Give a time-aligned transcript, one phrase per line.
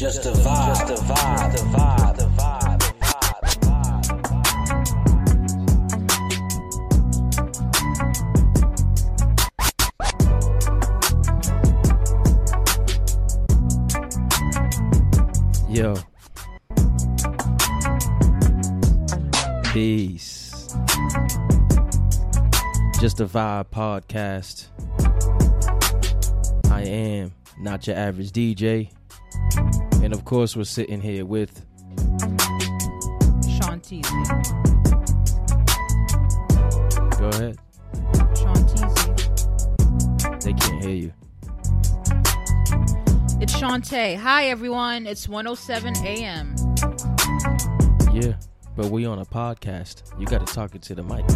[0.00, 2.80] Just a vibe, just a vibe, the vibe, the vibe.
[15.68, 15.94] Yo.
[19.74, 20.74] Peace.
[22.98, 24.68] Just a Vibe podcast.
[26.70, 28.90] I am not your average DJ.
[30.20, 31.64] Of course, we're sitting here with
[33.56, 34.12] Sean Teasy.
[37.18, 37.58] Go ahead.
[40.42, 41.12] They can't hear you.
[43.40, 44.18] It's Shantae.
[44.18, 45.06] Hi, everyone.
[45.06, 46.54] It's 107 a.m.
[48.12, 48.34] Yeah.
[48.76, 50.02] But we on a podcast.
[50.20, 51.26] You gotta talk it to the mic.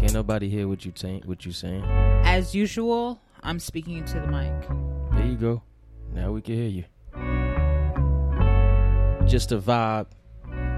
[0.00, 1.84] Can't nobody hear what you saying what you saying.
[2.24, 4.50] As usual, I'm speaking to the mic.
[5.12, 5.62] There you go.
[6.14, 6.84] Now we can hear you.
[9.26, 10.06] Just a vibe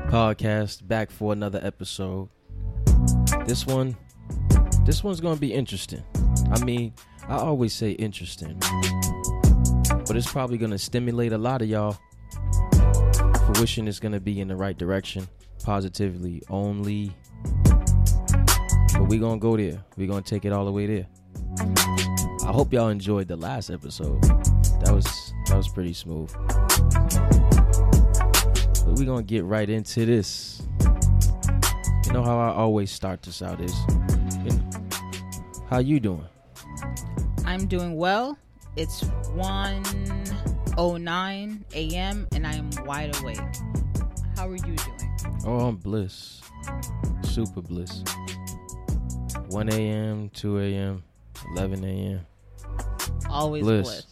[0.09, 2.31] podcast back for another episode.
[3.45, 3.97] This one
[4.87, 6.03] this one's to be interesting.
[6.51, 6.95] I mean,
[7.29, 8.59] I always say interesting.
[9.91, 11.99] But it's probably to stimulate a lot of y'all.
[13.53, 15.29] Fruition is to be in the right direction,
[15.63, 17.13] positively only.
[18.95, 19.85] But we to go there.
[19.99, 21.07] we to take it all the way there.
[22.47, 24.23] I hope y'all enjoyed the last episode.
[24.23, 25.05] That was
[25.49, 26.35] that was pretty smooth.
[28.99, 30.61] We're gonna get right into this.
[32.05, 33.73] You know how I always start this out is
[34.43, 34.71] you know,
[35.71, 36.27] how you doing?
[37.45, 38.37] I'm doing well.
[38.75, 39.05] It's
[39.37, 42.27] 1:09 a.m.
[42.33, 43.39] and I am wide awake.
[44.35, 45.17] How are you doing?
[45.47, 46.41] Oh, I'm bliss.
[47.23, 48.03] Super bliss.
[49.47, 51.05] 1 a.m., 2 a.m.,
[51.53, 52.27] 11 a.m.
[53.31, 53.87] Always Bliss.
[53.87, 54.07] bliss.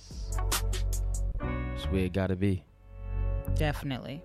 [1.41, 2.63] That's where it gotta be.
[3.57, 4.23] Definitely.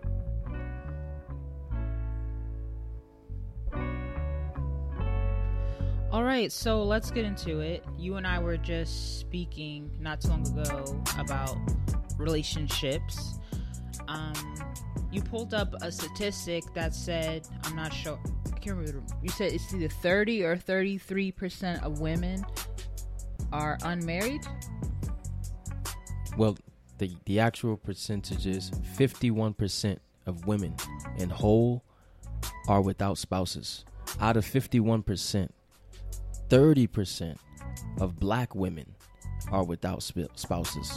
[6.12, 7.86] All right, so let's get into it.
[7.98, 11.56] You and I were just speaking not too long ago about
[12.18, 13.40] relationships.
[14.10, 14.34] Um,
[15.10, 18.20] you pulled up a statistic that said, I'm not sure,
[18.54, 19.02] I can't remember.
[19.24, 22.46] You said it's either 30 or 33% of women
[23.54, 24.42] are unmarried.
[26.36, 26.58] Well,
[26.98, 30.76] the the actual percentage is 51% of women
[31.18, 31.86] in whole
[32.68, 33.86] are without spouses.
[34.20, 35.50] Out of 51%,
[36.52, 37.38] 30%
[38.02, 38.86] of black women
[39.52, 40.92] are without sp- spouses.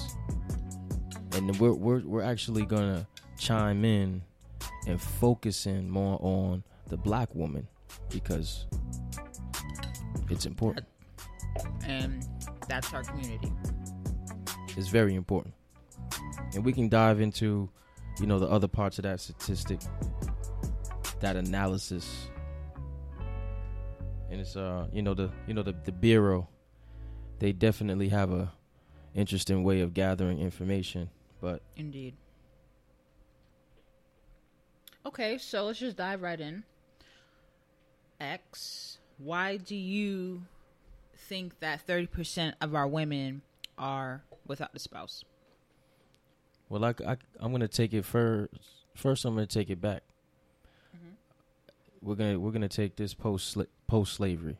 [1.32, 3.06] And we're we're we're actually going to
[3.38, 4.22] chime in
[4.86, 7.66] and focus in more on the black woman
[8.10, 8.66] because
[10.28, 10.86] it's important.
[11.86, 12.26] And
[12.68, 13.52] that's our community.
[14.76, 15.54] It's very important.
[16.54, 17.70] And we can dive into,
[18.20, 19.80] you know, the other parts of that statistic,
[21.20, 22.28] that analysis.
[24.34, 26.48] And it's uh, you know, the you know the, the Bureau,
[27.38, 28.50] they definitely have a
[29.14, 31.08] interesting way of gathering information.
[31.40, 32.14] But Indeed.
[35.06, 36.64] Okay, so let's just dive right in.
[38.20, 40.42] X, why do you
[41.14, 43.42] think that 30% of our women
[43.78, 45.22] are without a spouse?
[46.68, 48.52] well, I, I I'm gonna take it first.
[48.96, 50.02] First, I'm gonna take it back.
[52.02, 53.56] We're gonna we're gonna take this post
[53.94, 54.56] post slavery.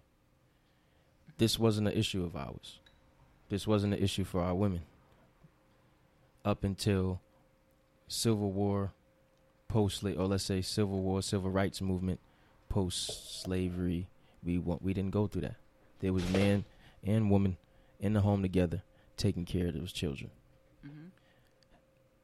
[1.38, 2.78] This wasn't an issue of ours.
[3.48, 4.82] This wasn't an issue for our women.
[6.44, 7.20] Up until
[8.06, 8.92] Civil War,
[9.66, 12.20] post or let's say Civil War, Civil Rights Movement,
[12.68, 14.06] post slavery,
[14.44, 15.56] we want we didn't go through that.
[15.98, 16.64] There was man
[17.02, 17.56] and woman
[17.98, 18.84] in the home together,
[19.16, 20.30] taking care of those children.
[20.86, 21.08] Mm-hmm.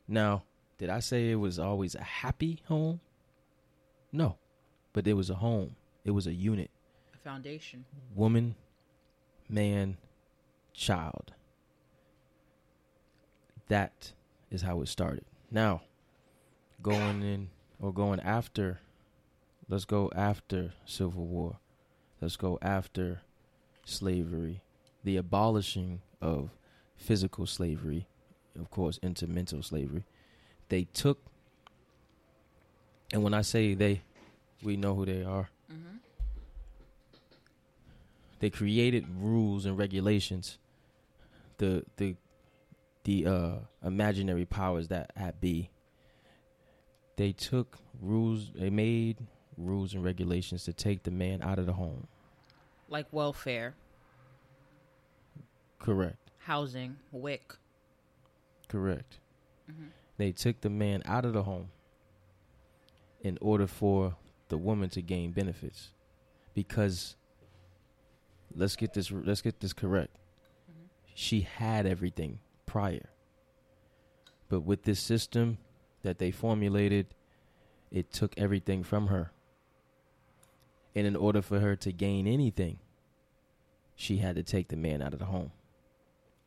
[0.07, 0.45] Now,
[0.79, 3.01] did I say it was always a happy home?
[4.13, 4.39] No,
[4.93, 5.75] but it was a home.
[6.05, 6.71] It was a unit.
[7.25, 7.85] Foundation.
[8.15, 8.55] Woman,
[9.49, 9.97] man,
[10.73, 11.33] child.
[13.69, 14.13] That
[14.51, 15.25] is how it started.
[15.51, 15.83] Now,
[16.83, 17.51] going in
[17.81, 18.81] or going after
[19.71, 21.59] let's go after Civil War.
[22.21, 23.23] Let's go after
[23.85, 24.61] slavery,
[25.05, 26.51] the abolishing of
[26.97, 28.07] physical slavery,
[28.59, 30.05] of course, into mental slavery.
[30.69, 31.23] They took,
[33.13, 34.03] and when I say they,
[34.63, 35.49] we know who they are.
[35.73, 35.97] Mm-hmm.
[38.41, 40.59] They created rules and regulations.
[41.59, 42.17] The the
[43.05, 43.55] the uh,
[43.85, 45.71] imaginary powers that at be.
[47.17, 48.51] They took rules.
[48.55, 49.19] They made
[49.59, 52.07] rules and regulations to take the man out of the home.
[52.89, 53.75] Like welfare,
[55.79, 56.31] Correct.
[56.39, 57.57] housing, WIC.
[58.69, 59.19] Correct.
[59.71, 59.89] Mhm.
[60.17, 61.71] They took the man out of the home
[63.23, 64.17] in order for
[64.49, 65.91] the woman to gain benefits,
[66.55, 67.17] because
[68.55, 70.17] let's get this let's get this correct.
[70.71, 70.87] Mm-hmm.
[71.15, 73.11] She had everything prior,
[74.49, 75.59] but with this system
[76.03, 77.07] that they formulated,
[77.91, 79.33] it took everything from her.
[80.95, 82.79] And in order for her to gain anything,
[83.95, 85.53] she had to take the man out of the home.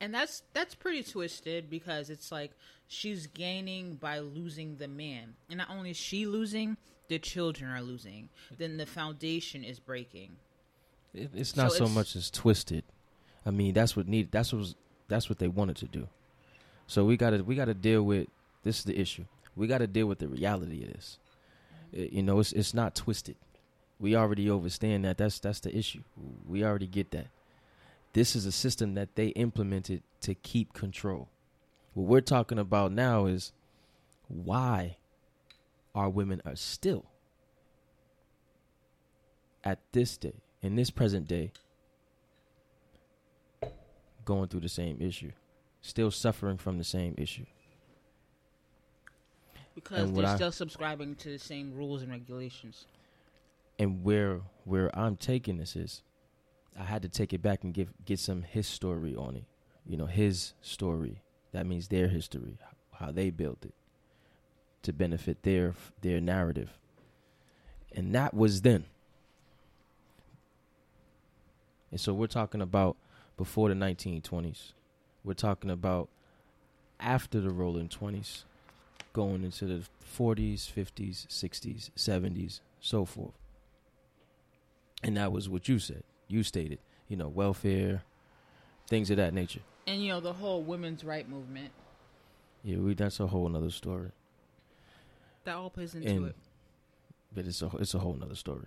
[0.01, 2.51] And that's that's pretty twisted because it's like
[2.87, 5.35] she's gaining by losing the man.
[5.49, 6.75] And not only is she losing,
[7.07, 8.29] the children are losing.
[8.57, 10.35] Then the foundation is breaking.
[11.13, 12.83] It, it's not So so, it's- much as twisted.
[13.45, 14.31] I mean, that's what need.
[14.31, 14.75] That's what was,
[15.09, 16.07] that's what they wanted to do.
[16.87, 18.27] So we got to we got to deal with
[18.63, 19.25] this is the issue.
[19.55, 21.17] We got to deal with the reality of this.
[21.93, 22.01] Mm-hmm.
[22.03, 23.35] It- you know, it's it's not twisted.
[23.99, 25.17] We already understand that.
[25.17, 26.03] That's that's the issue.
[26.47, 27.27] We already get that.
[28.13, 31.29] This is a system that they implemented to keep control.
[31.93, 33.51] What we're talking about now is
[34.27, 34.97] why
[35.95, 37.05] our women are still
[39.63, 41.51] at this day, in this present day,
[44.25, 45.31] going through the same issue,
[45.81, 47.45] still suffering from the same issue.
[49.75, 52.85] Because And they're I- still subscribing to the same rules and regulations.
[53.79, 56.03] And where where I'm taking this is,
[56.79, 59.45] I had to take it back and give get some his story on it.
[59.85, 61.21] You know, his story.
[61.51, 62.57] That means their history,
[62.93, 63.73] how they built it,
[64.83, 66.77] to benefit their their narrative.
[67.95, 68.85] And that was then.
[71.93, 72.97] And so we're talking about
[73.37, 74.71] before the 1920s.
[75.23, 76.09] We're talking about
[76.99, 78.45] after the rolling 20s,
[79.13, 79.83] going into the
[80.17, 83.35] 40s, 50s, 60s, 70s, so forth.
[85.03, 86.01] And that was what you said.
[86.27, 88.01] You stated, you know, welfare,
[88.87, 89.61] things of that nature.
[89.85, 91.69] And you know, the whole women's right movement.
[92.63, 94.09] Yeah, we that's a whole nother story.
[95.43, 96.35] That all plays into And it.
[97.35, 98.65] but it's a it's a whole nother story.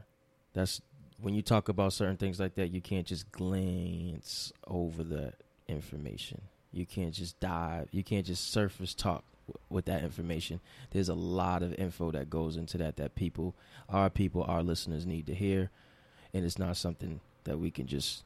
[0.53, 0.81] That's
[1.21, 5.33] when you talk about certain things like that, you can't just glance over the
[5.69, 6.43] information.
[6.73, 7.89] You can't just dive.
[7.91, 10.61] You can't just surface talk w- with that information.
[10.91, 13.55] There's a lot of info that goes into that that people,
[13.89, 15.71] our people, our listeners need to hear,
[16.35, 18.25] and it's not something that we can just,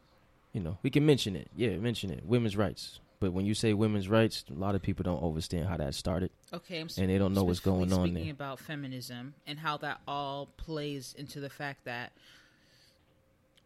[0.52, 1.48] you know, we can mention it.
[1.54, 2.24] Yeah, mention it.
[2.26, 2.98] Women's rights.
[3.20, 6.30] But when you say women's rights, a lot of people don't understand how that started,
[6.54, 8.32] Okay, I'm and they don't know what's going on speaking there.
[8.32, 12.12] about feminism and how that all plays into the fact that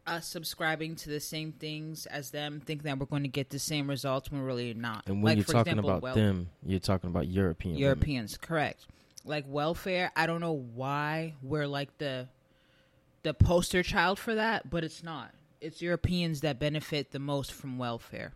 [0.07, 3.59] us subscribing to the same things as them, thinking that we're going to get the
[3.59, 5.05] same results when we're really not.
[5.07, 7.83] And when Like, you're talking example, about wel- them, you're talking about European women.
[7.83, 8.87] Europeans, correct?
[9.25, 12.29] Like welfare, I don't know why we're like the
[13.23, 15.33] the poster child for that, but it's not.
[15.63, 18.35] It's Europeans that benefit the most from welfare.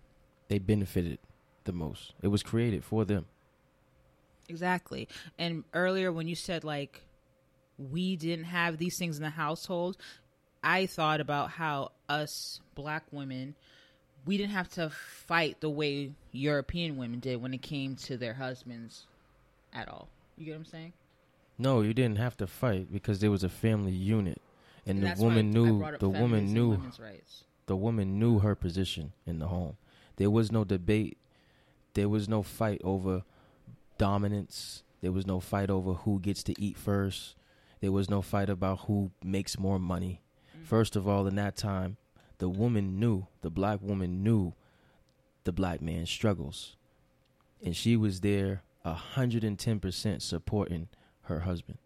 [0.49, 1.19] They benefited
[1.65, 2.15] the most.
[2.23, 3.27] It was created for them.
[4.49, 5.09] Exactly.
[5.39, 7.03] And earlier when you said like
[7.77, 9.99] we didn't have these things in the household,
[10.63, 13.55] I thought about how us black women
[14.29, 18.35] we didn't have to fight the way European women did when it came to their
[18.35, 19.07] husbands
[19.73, 20.09] at all.
[20.37, 20.93] You get what I'm saying?
[21.57, 24.41] No, you didn't have to fight because there was a family unit,
[24.87, 26.79] and, the woman knew the woman knew
[27.67, 29.77] the woman knew her position in the home.
[30.17, 31.17] There was no debate.
[31.95, 33.23] There was no fight over
[33.97, 34.83] dominance.
[35.01, 37.35] There was no fight over who gets to eat first.
[37.81, 40.21] There was no fight about who makes more money.
[40.69, 41.97] First of all, in that time,
[42.37, 44.53] the woman knew, the black woman knew
[45.45, 46.77] the black man's struggles.
[47.65, 50.89] And she was there 110% supporting
[51.23, 51.79] her husband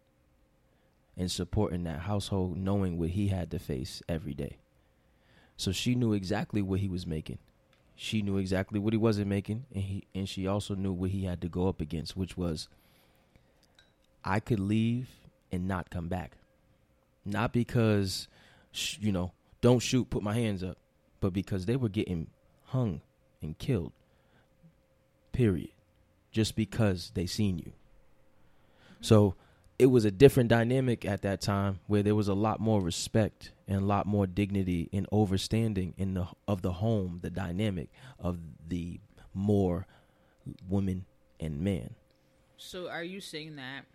[1.15, 4.57] and supporting that household, knowing what he had to face every day.
[5.55, 7.37] So she knew exactly what he was making.
[7.95, 11.23] She knew exactly what he wasn't making, and he and she also knew what he
[11.23, 12.67] had to go up against, which was
[14.25, 15.07] I could leave
[15.53, 16.33] and not come back.
[17.23, 18.27] Not because
[18.73, 20.77] sh- you know, don't shoot, put my hands up,
[21.21, 22.27] but because they were getting
[22.65, 23.01] hung
[23.41, 23.93] and killed.
[25.31, 25.69] Period.
[26.31, 27.71] Just because they seen you.
[28.99, 29.35] So
[29.79, 33.51] it was a different dynamic at that time where there was a lot more respect
[33.67, 37.89] and a lot more dignity and overstanding in the of the home, the dynamic
[38.19, 38.37] of
[38.67, 38.99] the
[39.33, 39.87] more
[40.69, 41.05] women
[41.39, 41.95] and man.
[42.57, 43.85] So are you saying that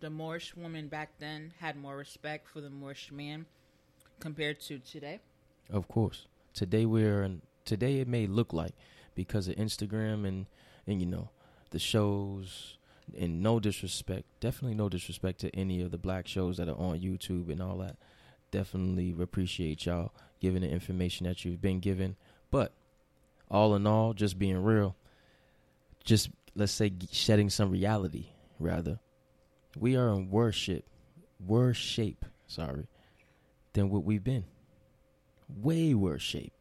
[0.00, 3.46] the Moorish woman back then had more respect for the Moorish man
[4.20, 5.20] compared to today?
[5.70, 6.26] Of course.
[6.52, 8.72] Today we're in, today it may look like
[9.14, 10.46] because of Instagram and
[10.86, 11.30] and you know
[11.70, 12.78] the shows
[13.18, 17.00] and no disrespect, definitely no disrespect to any of the black shows that are on
[17.00, 17.96] YouTube and all that.
[18.50, 22.16] Definitely appreciate y'all giving the information that you've been given,
[22.50, 22.72] but
[23.50, 24.96] all in all, just being real,
[26.04, 28.28] just let's say shedding some reality
[28.58, 29.00] rather.
[29.78, 30.56] We are in worse
[31.76, 32.86] shape, sorry,
[33.74, 34.44] than what we've been.
[35.48, 36.52] Way worse shape.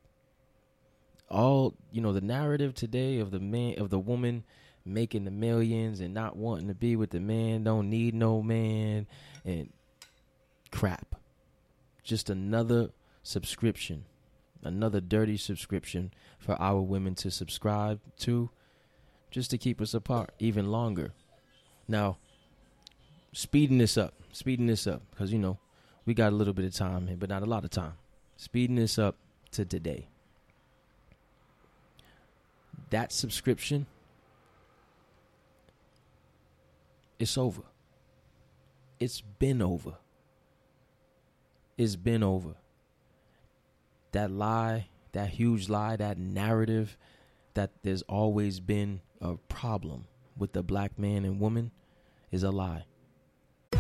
[1.29, 4.43] All you know, the narrative today of the man of the woman
[4.85, 9.07] making the millions and not wanting to be with the man, don't need no man,
[9.45, 9.71] and
[10.71, 11.15] crap.
[12.03, 12.89] Just another
[13.23, 14.05] subscription,
[14.61, 18.49] another dirty subscription for our women to subscribe to,
[19.31, 21.13] just to keep us apart even longer.
[21.87, 22.17] Now,
[23.31, 25.59] speeding this up, speeding this up, because you know
[26.05, 27.93] we got a little bit of time here, but not a lot of time.
[28.37, 29.15] Speeding this up
[29.51, 30.07] to today.
[32.89, 33.87] That subscription
[37.23, 37.61] It's over.
[38.99, 39.93] It's been over.
[41.77, 42.55] It's been over.
[44.11, 46.97] That lie, that huge lie, that narrative
[47.53, 50.05] that there's always been a problem
[50.35, 51.71] with the black man and woman
[52.29, 52.83] is a lie.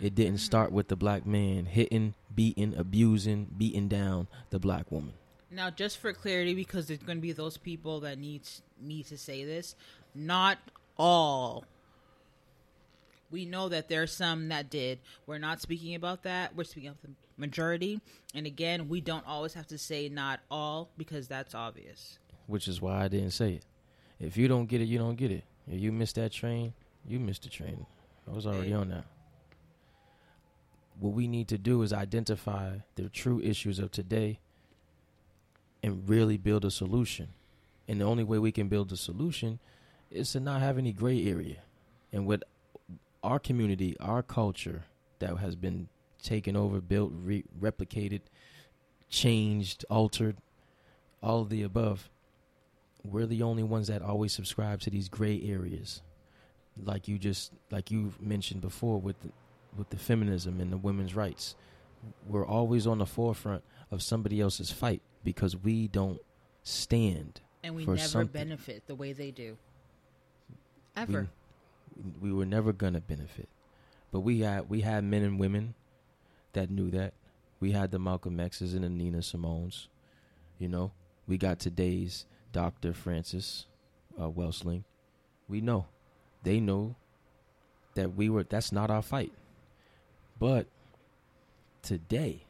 [0.00, 0.44] it didn't mm-hmm.
[0.44, 5.14] start with the black man hitting, beating, abusing, beating down the black woman.
[5.50, 8.42] Now, just for clarity, because there's going to be those people that need
[8.80, 9.74] need to say this,
[10.14, 10.58] not
[10.96, 11.64] all.
[13.30, 14.98] We know that there are some that did.
[15.26, 16.54] We're not speaking about that.
[16.54, 18.00] We're speaking of the majority.
[18.34, 22.18] And again, we don't always have to say not all because that's obvious.
[22.46, 23.64] Which is why I didn't say it.
[24.20, 25.44] If you don't get it, you don't get it.
[25.66, 26.74] If you missed that train,
[27.06, 27.86] you missed the train.
[28.30, 29.04] I was already on that
[31.02, 34.38] what we need to do is identify the true issues of today
[35.82, 37.30] and really build a solution.
[37.88, 39.58] And the only way we can build a solution
[40.12, 41.56] is to not have any gray area.
[42.12, 42.44] And with
[43.24, 44.84] our community, our culture
[45.18, 45.88] that has been
[46.22, 48.20] taken over, built, re- replicated,
[49.08, 50.36] changed, altered,
[51.20, 52.10] all of the above,
[53.02, 56.00] we're the only ones that always subscribe to these gray areas.
[56.80, 59.16] Like you just like you mentioned before with
[59.76, 61.54] with the feminism and the women's rights.
[62.26, 66.20] We're always on the forefront of somebody else's fight because we don't
[66.62, 68.32] stand and we never something.
[68.32, 69.56] benefit the way they do.
[70.96, 71.28] Ever.
[71.96, 73.48] We, we were never gonna benefit,
[74.10, 75.74] but we had we had men and women
[76.52, 77.14] that knew that.
[77.60, 79.86] We had the Malcolm X's and the Nina Simones.
[80.58, 80.92] You know,
[81.26, 82.92] we got today's Dr.
[82.92, 83.66] Frances
[84.20, 84.84] uh, Welsing.
[85.48, 85.86] We know,
[86.42, 86.96] they know
[87.94, 88.44] that we were.
[88.44, 89.32] That's not our fight.
[90.42, 90.66] But
[91.82, 92.46] today,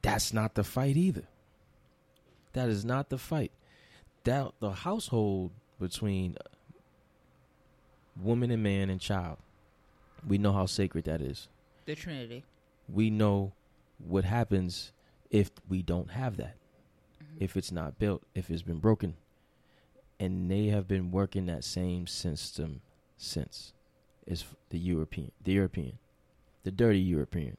[0.00, 1.24] that's not the fight either.
[2.54, 3.52] That is not the fight.
[4.24, 6.38] That the household between
[8.18, 9.36] woman and man and child.
[10.26, 11.48] We know how sacred that is.
[11.84, 12.44] The Trinity.
[12.88, 13.52] We know
[13.98, 14.92] what happens
[15.30, 16.56] if we don't have that.
[17.22, 17.44] Mm-hmm.
[17.44, 19.16] If it's not built, if it's been broken.
[20.18, 22.80] And they have been working that same system
[23.18, 23.74] since.
[24.26, 25.98] Is the European the European
[26.64, 27.56] the dirty European.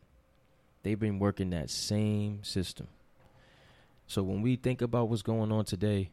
[0.83, 2.87] They've been working that same system.
[4.07, 6.11] So when we think about what's going on today,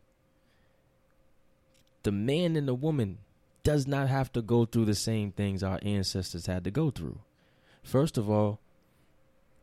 [2.04, 3.18] the man and the woman
[3.62, 7.18] does not have to go through the same things our ancestors had to go through.
[7.82, 8.60] First of all,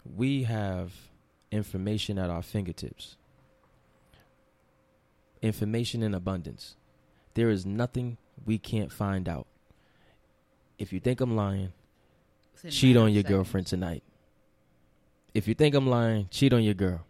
[0.06, 0.94] we have
[1.52, 3.18] information at our fingertips.
[5.42, 6.76] Information in abundance.
[7.34, 9.48] There is nothing we can't find out.
[10.78, 11.74] If you think I'm lying,
[12.70, 13.36] cheat on your seconds.
[13.36, 14.04] girlfriend tonight.
[15.34, 17.02] If you think I'm lying, cheat on your girl.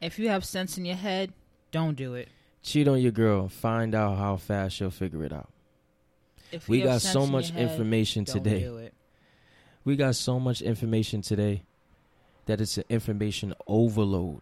[0.00, 1.32] If you have sense in your head,
[1.70, 2.28] don't do it.
[2.62, 5.50] cheat on your girl find out how fast she'll figure it out.
[6.52, 8.90] If We got so in much head, information today.
[9.84, 11.62] We got so much information today
[12.46, 14.40] that it's an information overload.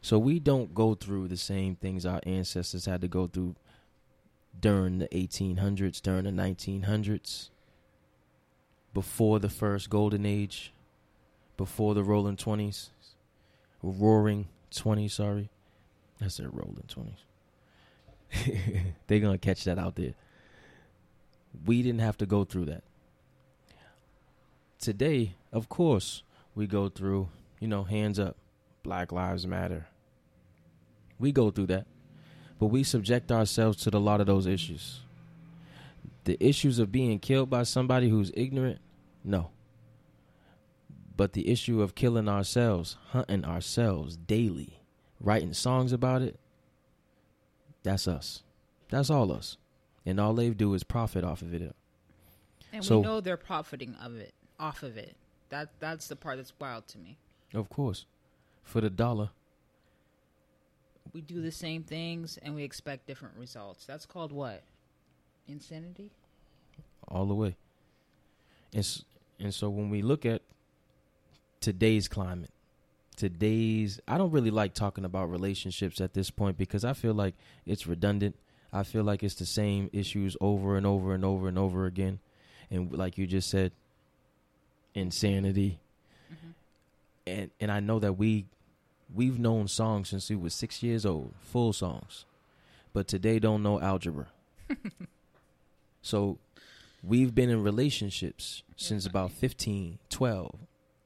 [0.00, 3.56] So we don't go through the same things our ancestors had to go through
[4.58, 7.50] during the 1800s, during the 1900s,
[8.96, 10.72] before the first golden age,
[11.56, 12.88] before the rolling 20s,
[13.82, 15.50] roaring 20s, sorry.
[16.20, 17.20] I said rolling 20s.
[19.06, 20.14] They're going to catch that out there.
[21.66, 22.82] We didn't have to go through that
[24.78, 26.22] today, of course,
[26.54, 27.28] we go through,
[27.60, 28.36] you know, hands up,
[28.82, 29.86] Black Lives Matter.
[31.18, 31.86] We go through that.
[32.58, 35.00] But we subject ourselves to a lot of those issues.
[36.24, 38.78] The issues of being killed by somebody who's ignorant,
[39.26, 39.50] no.
[41.16, 44.80] But the issue of killing ourselves, hunting ourselves daily,
[45.20, 46.38] writing songs about it,
[47.82, 48.42] that's us.
[48.90, 49.56] That's all us.
[50.04, 51.74] And all they do is profit off of it.
[52.72, 55.16] And So- we know they're profiting of it, off of it.
[55.48, 57.18] That that's the part that's wild to me.
[57.54, 58.04] Of course.
[58.62, 59.30] For the dollar.
[61.12, 63.86] We do the same things and we expect different results.
[63.86, 64.62] That's called what?
[65.48, 66.10] Insanity.
[67.08, 67.56] all the way.
[68.72, 69.04] And s-
[69.40, 70.42] and so when we look at
[71.60, 72.50] today's climate,
[73.16, 77.34] today's I don't really like talking about relationships at this point because I feel like
[77.66, 78.36] it's redundant.
[78.72, 82.18] I feel like it's the same issues over and over and over and over again.
[82.70, 83.72] And like you just said,
[84.94, 85.78] insanity.
[86.32, 86.50] Mm-hmm.
[87.26, 88.46] And and I know that we
[89.14, 92.24] we've known songs since we was 6 years old, full songs.
[92.92, 94.28] But today don't know algebra.
[96.06, 96.38] So
[97.02, 100.58] we've been in relationships since about 15, 12,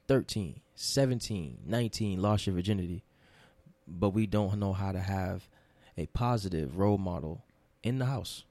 [0.08, 3.02] 13, 17, 19, lost your virginity.
[3.86, 5.48] But we don't know how to have
[5.96, 7.44] a positive role model
[7.82, 8.44] in the house.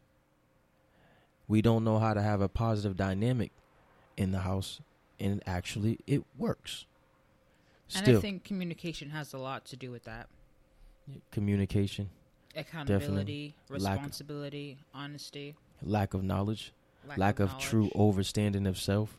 [1.48, 3.52] We don't know how to have a positive dynamic
[4.18, 4.82] in the house,
[5.20, 6.86] and actually it works.
[7.96, 10.28] And I think communication has a lot to do with that.
[11.32, 12.10] communication,
[12.56, 16.72] Accountability, Lack- responsibility, honesty, lack of knowledge,
[17.08, 17.64] lack, lack, of, knowledge.
[17.64, 19.18] true overstanding of self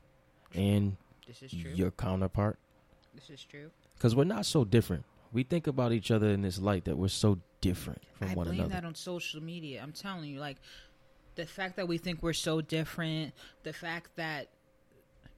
[0.54, 1.70] and This is true.
[1.72, 2.58] your counterpart.
[3.14, 3.70] This is true.
[3.96, 5.04] Because we're not so different.
[5.32, 8.46] We think about each other in this light that we're so different from I one
[8.46, 8.74] blame another.
[8.74, 9.80] that on social media.
[9.82, 10.56] I'm telling you, like
[11.36, 14.48] the fact that we think we're so different, the fact that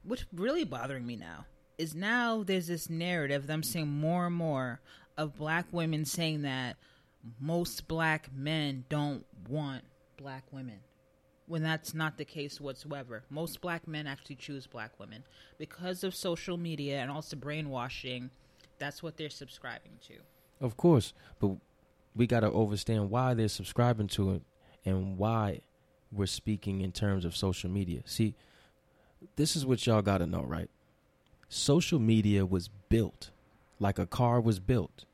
[0.03, 1.45] what's really bothering me now
[1.77, 4.79] is now there's this narrative that I'm seeing more and more
[5.17, 6.77] of black women saying that
[7.39, 9.83] most black men don't want
[10.17, 10.79] black women.
[11.45, 13.23] When that's not the case whatsoever.
[13.29, 15.23] Most black men actually choose black women.
[15.57, 18.29] Because of social media and also brainwashing,
[18.79, 20.15] that's what they're subscribing to.
[20.61, 21.57] Of course, but
[22.15, 24.41] we got to understand why they're subscribing to it
[24.85, 25.61] and why
[26.11, 28.01] we're speaking in terms of social media.
[28.05, 28.35] See,
[29.35, 30.69] this is what y'all got to know, right?
[31.49, 33.31] Social media was built
[33.83, 35.05] like a car was built.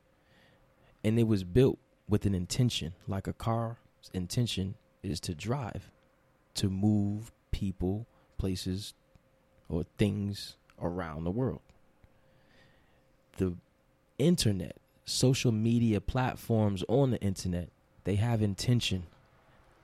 [1.04, 3.78] And it was built with an intention, like a car's
[4.14, 5.92] intention is to drive,
[6.56, 8.08] to move people,
[8.38, 8.94] places,
[9.68, 11.62] or things around the world.
[13.38, 13.56] The
[14.18, 17.70] internet, social media platforms on the internet,
[18.04, 19.04] they have intention.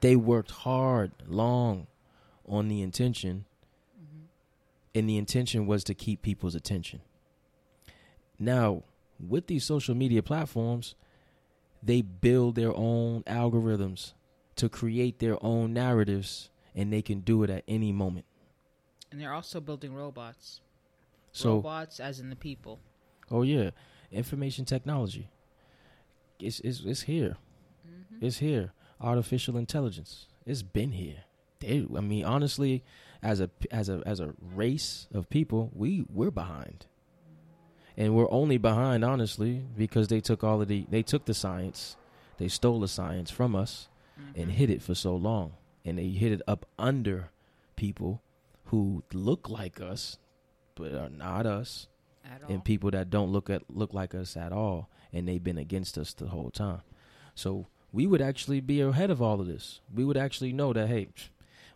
[0.02, 1.88] They worked hard, long
[2.48, 3.46] on the intention,
[3.98, 4.26] mm-hmm.
[4.94, 7.02] and the intention was to keep people's attention.
[8.38, 8.84] Now,
[9.26, 10.96] with these social media platforms,
[11.82, 14.14] they build their own algorithms
[14.56, 18.26] to create their own narratives, and they can do it at any moment.
[19.12, 20.62] And they're also building robots.
[21.32, 22.80] So, robots as in the people.
[23.32, 23.72] Oh yeah,
[24.12, 25.30] information technology.
[26.40, 27.38] It's it's it's here.
[27.88, 28.26] Mm-hmm.
[28.26, 28.72] It's here.
[29.02, 30.28] Artificial intelligence.
[30.46, 31.24] It's been here.
[31.60, 32.84] They, I mean, honestly,
[33.22, 36.86] as a as a as a race of people, we we're behind,
[37.98, 41.96] and we're only behind honestly because they took all of the they took the science,
[42.38, 44.50] they stole the science from us, and mm-hmm.
[44.52, 45.54] hid it for so long,
[45.86, 47.30] and they hit it up under
[47.76, 48.22] people
[48.66, 50.18] who look like us,
[50.76, 51.88] but are not us
[52.26, 52.52] At all.
[52.52, 55.98] and people that don't look at look like us at all, and they've been against
[55.98, 56.82] us the whole time.
[57.36, 59.80] So we would actually be ahead of all of this.
[59.94, 61.10] We would actually know that hey,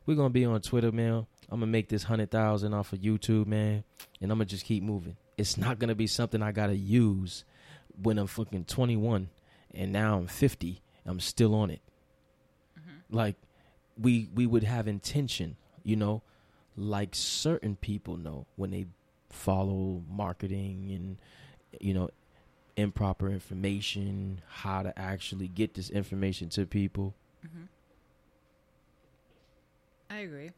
[0.05, 1.27] we're gonna be on Twitter, man.
[1.49, 3.83] I'm gonna make this hundred thousand off of YouTube, man,
[4.21, 5.15] and I'm gonna just keep moving.
[5.37, 7.45] It's not gonna be something I gotta use
[8.01, 9.29] when I'm fucking 21,
[9.73, 10.81] and now I'm 50.
[11.05, 11.81] I'm still on it.
[12.79, 13.15] Mm-hmm.
[13.15, 13.35] Like
[13.99, 16.21] we we would have intention, you know,
[16.75, 18.85] like certain people know when they
[19.29, 21.17] follow marketing and
[21.79, 22.09] you know
[22.75, 27.13] improper information, how to actually get this information to people.
[30.09, 30.51] I agree.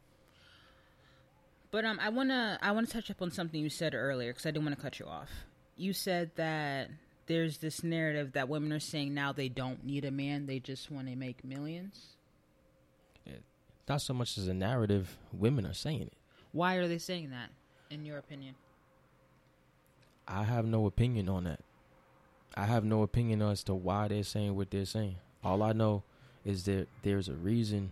[1.71, 4.51] But um, I wanna I wanna touch up on something you said earlier because I
[4.51, 5.29] didn't want to cut you off.
[5.77, 6.89] You said that
[7.27, 10.91] there's this narrative that women are saying now they don't need a man; they just
[10.91, 12.17] want to make millions.
[13.87, 16.13] Not so much as a narrative, women are saying it.
[16.53, 17.49] Why are they saying that?
[17.89, 18.55] In your opinion,
[20.27, 21.59] I have no opinion on that.
[22.55, 25.15] I have no opinion as to why they're saying what they're saying.
[25.43, 26.03] All I know
[26.45, 27.91] is that there's a reason.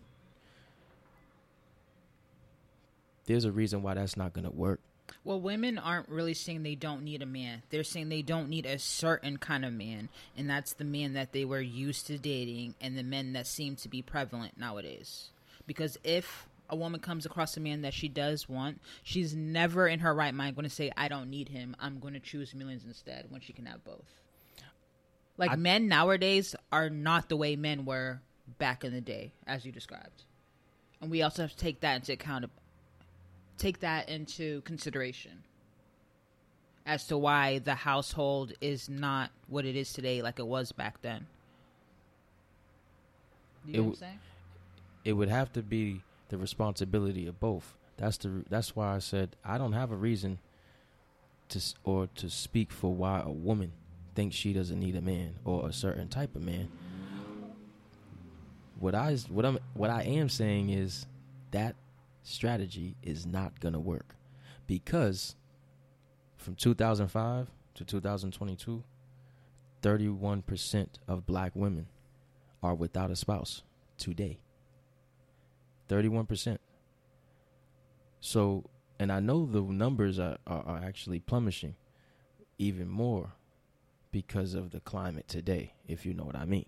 [3.26, 4.80] There's a reason why that's not going to work.
[5.24, 7.64] well, women aren't really saying they don't need a man.
[7.70, 11.32] They're saying they don't need a certain kind of man, and that's the man that
[11.34, 15.30] they were used to dating, and the men that seem to be prevalent nowadays.
[15.70, 20.00] Because if a woman comes across a man that she does want, she's never in
[20.00, 21.76] her right mind going to say, "I don't need him.
[21.80, 24.20] I'm going to choose millions instead." When she can have both.
[25.38, 28.20] Like I- men nowadays are not the way men were
[28.58, 30.24] back in the day, as you described,
[31.02, 32.50] and we also have to take that into account.
[33.60, 35.44] Take that into consideration
[36.84, 41.00] as to why the household is not what it is today, like it was back
[41.04, 41.28] then.
[43.66, 44.20] You It know what I'm saying?
[45.06, 47.76] It would have to be the responsibility of both.
[47.98, 50.40] That's the that's why I said I don't have a reason
[51.50, 53.74] to or to speak for why a woman
[54.16, 56.70] thinks she doesn't need a man or a certain type of man.
[58.80, 61.06] What I what I'm what I am saying is
[61.52, 61.76] that
[62.24, 64.16] strategy is not going to work
[64.68, 65.36] because
[66.38, 68.84] from 2005 to 2022
[69.82, 71.88] 31% of black women
[72.62, 73.64] are without a spouse
[73.98, 74.38] today
[75.90, 76.58] 31%
[78.20, 78.64] so
[79.00, 81.76] and i know the numbers are, are, are actually plummeting
[82.58, 83.32] even more
[84.12, 86.66] because of the climate today if you know what i mean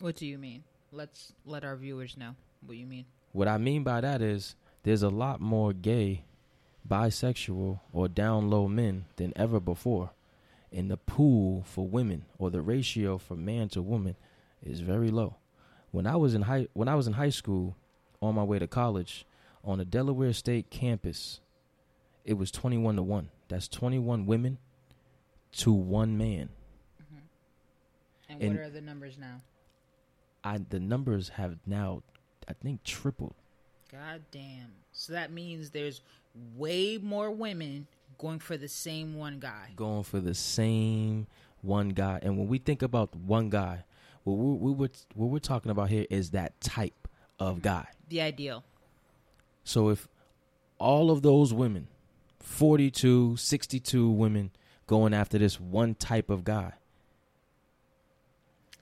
[0.00, 0.64] What do you mean?
[0.92, 3.06] Let's let our viewers know what you mean.
[3.32, 6.24] what i mean by that is there's a lot more gay
[6.88, 10.10] bisexual or down low men than ever before
[10.72, 14.14] and the pool for women or the ratio from man to woman
[14.62, 15.36] is very low
[15.90, 17.74] when i was in high when i was in high school
[18.24, 19.26] on my way to college
[19.64, 21.40] on the delaware state campus
[22.24, 24.58] it was 21 to 1 that's 21 women
[25.52, 26.48] to one man
[27.02, 27.18] mm-hmm.
[28.28, 29.40] And, And- what are the numbers now?
[30.42, 32.02] i the numbers have now
[32.48, 33.34] i think tripled
[33.94, 34.72] God damn.
[34.92, 36.00] So that means there's
[36.56, 37.86] way more women
[38.18, 39.70] going for the same one guy.
[39.76, 41.28] going for the same
[41.62, 42.18] one guy.
[42.22, 43.84] And when we think about one guy,
[44.24, 47.03] what we, we were, what we're talking about here is that type
[47.38, 47.86] of guy.
[48.08, 48.64] The ideal.
[49.64, 50.08] So if
[50.78, 51.88] all of those women,
[52.40, 54.50] 42, 62 women
[54.86, 56.74] going after this one type of guy,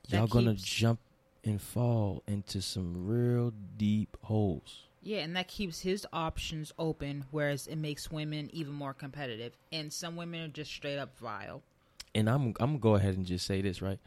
[0.08, 0.98] That y'all gonna jump
[1.44, 4.84] and fall into some real deep holes.
[5.02, 9.56] Yeah, and that keeps his options open, whereas it makes women even more competitive.
[9.72, 11.62] And some women are just straight up vile.
[12.14, 13.98] And I'm I'm gonna go ahead and just say this, right?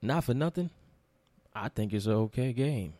[0.00, 0.70] Not for nothing.
[1.54, 2.94] I think it's an okay game.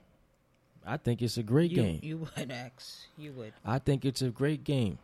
[0.86, 2.00] I think it's a great You, game.
[2.02, 3.06] you would, X.
[3.16, 3.52] You would.
[3.64, 4.98] I think it's a great game.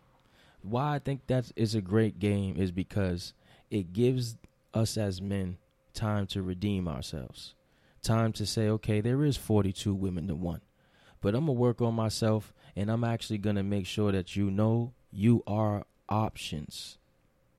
[0.63, 3.33] Why I think that is a great game is because
[3.71, 4.37] it gives
[4.75, 5.57] us as men
[5.95, 7.55] time to redeem ourselves.
[8.03, 10.61] Time to say, okay, there is 42 women to one.
[11.23, 14.37] But I'm going to work on myself and I'm actually going to make sure that
[14.37, 16.99] you know you are options.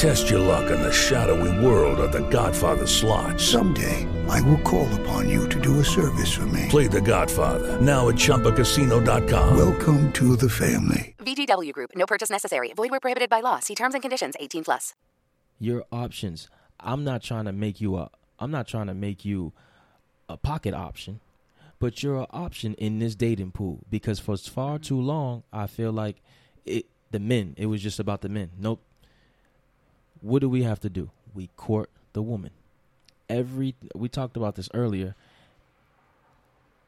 [0.00, 3.38] Test your luck in the shadowy world of The Godfather slot.
[3.38, 6.68] Someday, I will call upon you to do a service for me.
[6.70, 9.58] Play The Godfather now at ChumbaCasino.com.
[9.58, 11.14] Welcome to the family.
[11.18, 11.90] VGW Group.
[11.94, 12.72] No purchase necessary.
[12.72, 13.58] Void where prohibited by law.
[13.58, 14.36] See terms and conditions.
[14.40, 14.94] 18 plus.
[15.58, 16.48] Your options.
[16.80, 18.08] I'm not trying to make you a
[18.38, 19.52] I'm not trying to make you
[20.30, 21.20] a pocket option,
[21.78, 25.92] but you're an option in this dating pool because for far too long I feel
[25.92, 26.22] like
[26.64, 27.52] it the men.
[27.58, 28.52] It was just about the men.
[28.58, 28.80] Nope.
[30.20, 31.10] What do we have to do?
[31.34, 32.50] We court the woman.
[33.28, 35.14] Every we talked about this earlier.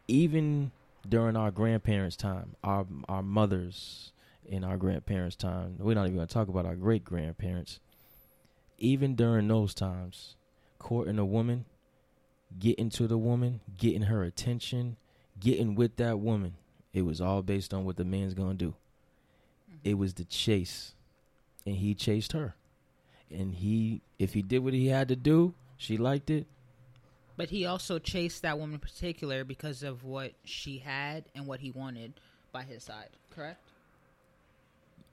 [0.08, 0.72] Even
[1.08, 4.12] during our grandparents' time, our our mothers
[4.44, 7.80] in our grandparents' time, we're not even going to talk about our great grandparents.
[8.78, 10.34] Even during those times,
[10.78, 11.64] courting a woman,
[12.58, 14.96] getting to the woman, getting her attention,
[15.38, 16.54] getting with that woman,
[16.92, 18.70] it was all based on what the man's going to do.
[18.70, 19.90] Mm-hmm.
[19.90, 20.94] It was the chase,
[21.64, 22.56] and he chased her.
[23.32, 26.46] And he, if he did what he had to do, she liked it.
[27.36, 31.60] But he also chased that woman in particular because of what she had and what
[31.60, 32.12] he wanted
[32.52, 33.08] by his side.
[33.34, 33.60] Correct.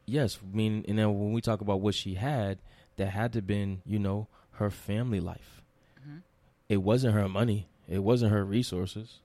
[0.05, 2.57] Yes, I mean, and then when we talk about what she had,
[2.97, 5.61] that had to been, you know, her family life.
[6.05, 6.21] Mhm.
[6.67, 7.67] It wasn't her money.
[7.87, 9.19] It wasn't her resources.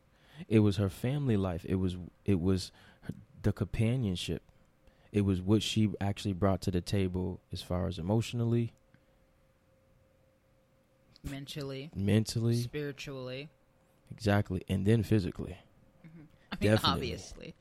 [0.49, 1.65] It was her family life.
[1.69, 2.71] It was it was
[3.03, 4.43] her, the companionship.
[5.13, 8.73] It was what she actually brought to the table as far as emotionally,
[11.25, 13.49] Mentally, mentally, spiritually.
[14.11, 15.57] exactly, and then physically.
[16.53, 16.93] I mean, Definitely.
[16.93, 17.55] obviously.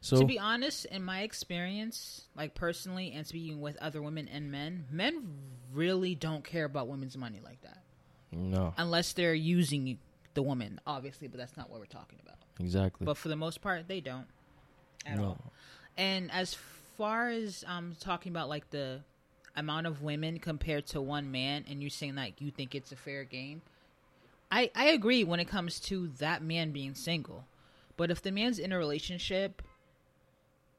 [0.00, 4.52] So to be honest, in my experience, like personally, and speaking with other women and
[4.52, 5.24] men, men
[5.72, 7.82] really don't care about women's money like that,
[8.30, 9.98] no, unless they're using
[10.34, 11.26] the woman, obviously.
[11.26, 12.36] But that's not what we're talking about.
[12.60, 13.04] exactly.
[13.06, 14.28] But for the most part, they don't
[15.04, 15.24] at no.
[15.24, 15.52] all.
[15.96, 16.54] And as
[16.96, 19.00] far as um talking about like the
[19.58, 22.96] amount of women compared to one man, and you're saying like you think it's a
[22.96, 23.62] fair game,
[24.50, 27.44] I I agree when it comes to that man being single.
[27.96, 29.62] But if the man's in a relationship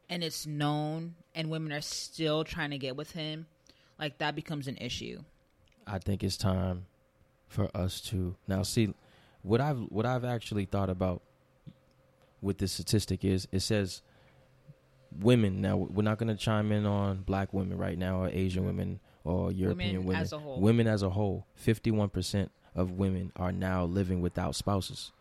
[0.10, 3.48] and it's known and women are still trying to get with him,
[4.00, 5.24] like that becomes an issue.
[5.86, 6.86] I think it's time
[7.48, 8.94] for us to now see
[9.42, 11.22] what I've what I've actually thought about
[12.42, 14.02] with this statistic is it says
[15.22, 18.66] women now we're not going to chime in on black women right now or Asian
[18.66, 20.60] women or European women, Women as a whole.
[20.60, 25.12] women as a whole 51% of women are now living without spouses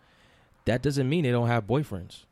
[0.65, 2.25] that doesn't mean they don't have boyfriends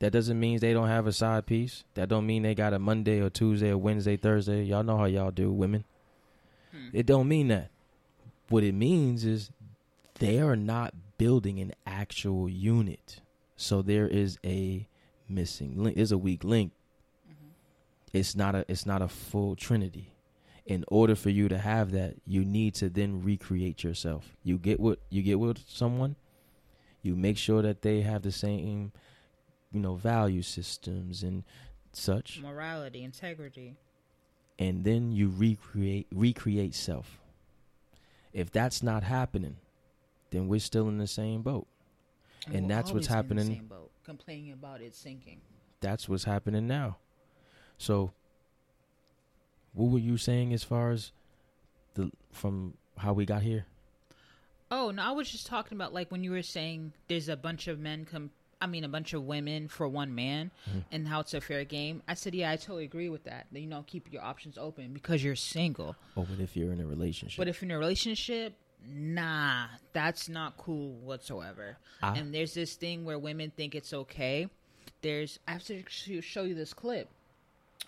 [0.00, 2.78] that doesn't mean they don't have a side piece that don't mean they got a
[2.78, 5.84] Monday or Tuesday or Wednesday Thursday y'all know how y'all do women
[6.72, 6.88] hmm.
[6.92, 7.70] it don't mean that
[8.48, 9.50] what it means is
[10.18, 13.20] they are not building an actual unit.
[13.56, 14.86] So there is a
[15.28, 15.96] missing link.
[15.96, 16.72] There's a weak link.
[18.12, 20.12] It's not a it's not a full trinity.
[20.66, 24.36] In order for you to have that, you need to then recreate yourself.
[24.42, 26.16] You get what you get with someone,
[27.02, 28.92] you make sure that they have the same,
[29.72, 31.44] you know, value systems and
[31.92, 33.76] such Morality, integrity.
[34.58, 37.18] and then you recreate recreate self.
[38.34, 39.56] If that's not happening,
[40.30, 41.66] then we're still in the same boat.
[42.52, 43.46] And we're that's what's always in the happening.
[43.58, 45.40] same boat, complaining about it sinking.
[45.80, 46.98] That's what's happening now.
[47.78, 48.12] So
[49.72, 51.12] what were you saying as far as
[51.94, 53.66] the from how we got here?
[54.70, 57.68] Oh no, I was just talking about like when you were saying there's a bunch
[57.68, 58.30] of men come.
[58.60, 60.78] I mean, a bunch of women for one man, Mm-hmm.
[60.90, 62.02] and how it's a fair game.
[62.08, 63.46] I said, yeah, I totally agree with that.
[63.52, 65.94] You know, keep your options open because you're single.
[66.16, 67.38] Or what if you're in a relationship?
[67.38, 71.76] But if you're in a relationship, nah, that's not cool whatsoever.
[72.02, 72.14] Ah.
[72.16, 74.48] And there's this thing where women think it's okay.
[75.02, 75.84] There's I have to
[76.20, 77.08] show you this clip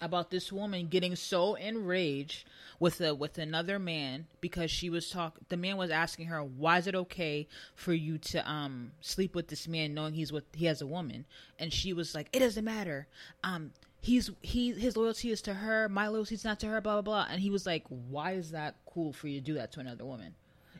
[0.00, 2.46] about this woman getting so enraged
[2.78, 6.78] with a with another man because she was talk the man was asking her why
[6.78, 10.66] is it okay for you to um sleep with this man knowing he's with he
[10.66, 11.26] has a woman?
[11.58, 13.06] And she was like it doesn't matter.
[13.44, 15.88] Um he's he his loyalty is to her.
[15.88, 17.26] My loyalty is not to her blah blah blah.
[17.30, 20.04] And he was like why is that cool for you to do that to another
[20.04, 20.34] woman?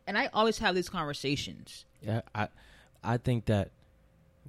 [0.07, 1.85] And i always have these conversations.
[2.01, 2.49] Yeah, I
[3.05, 3.71] I think that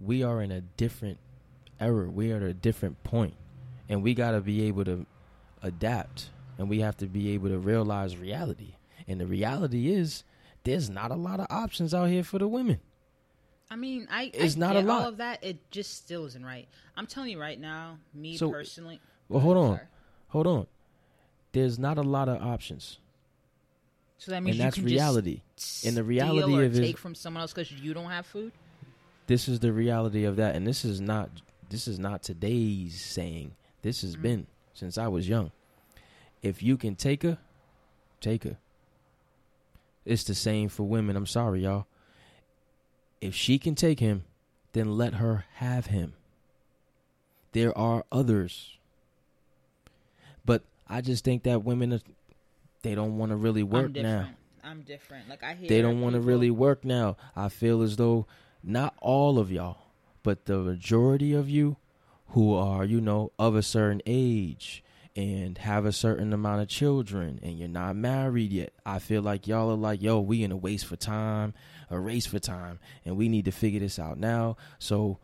[0.02, 1.18] we are in a different
[1.80, 2.10] era.
[2.10, 3.34] We are at a different point,
[3.92, 5.06] and we got to be able to
[5.62, 8.76] adapt, and we have to be able to realize reality.
[9.08, 10.24] And the reality is,
[10.64, 12.80] there's not a lot of options out here for the women.
[13.70, 15.02] I mean, I It's I not a lot.
[15.04, 15.44] all of that.
[15.44, 16.68] It just still isn't right.
[16.98, 19.00] I'm telling you right now, me So- personally.
[19.30, 19.88] Well, hold on, Sorry.
[20.30, 20.68] hold on.
[21.54, 22.98] There's not a lot of options,
[24.18, 25.42] So that means and you that's can reality.
[25.56, 28.52] Just And the reality or of take from someone else because you don't have food.
[29.28, 31.30] this is the reality of that, and this is not
[31.70, 33.54] this is not today's saying.
[33.82, 34.22] This has mm.
[34.22, 35.52] been since I was young.
[36.42, 37.38] If you can take her,
[38.20, 38.58] take her.
[40.06, 41.16] It's the same for women.
[41.16, 41.86] I'm sorry, y'all.
[43.20, 44.24] If she can take him,
[44.74, 46.14] then let her have him.
[47.52, 48.78] There are others.
[50.44, 52.00] But I just think that women are,
[52.82, 54.30] they don't want to really work I'm now.
[54.64, 55.30] I'm different.
[55.30, 57.18] Like I hear They don't want to really work now.
[57.36, 58.26] I feel as though
[58.64, 59.78] not all of y'all,
[60.24, 61.78] but the majority of you
[62.32, 64.84] who are, you know, of a certain age
[65.16, 69.48] and have a certain amount of children and you're not married yet, I feel like
[69.48, 71.54] y'all are like, yo, we in a waste for time,
[71.90, 74.56] a race for time, and we need to figure this out now.
[74.80, 75.20] So,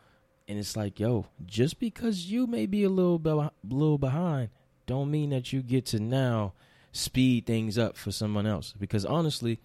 [0.50, 4.50] and it's like, yo, just because you may be a little be- little behind,
[4.86, 6.54] don't mean that you get to now
[6.92, 8.74] speed things up for someone else.
[8.78, 9.60] Because honestly,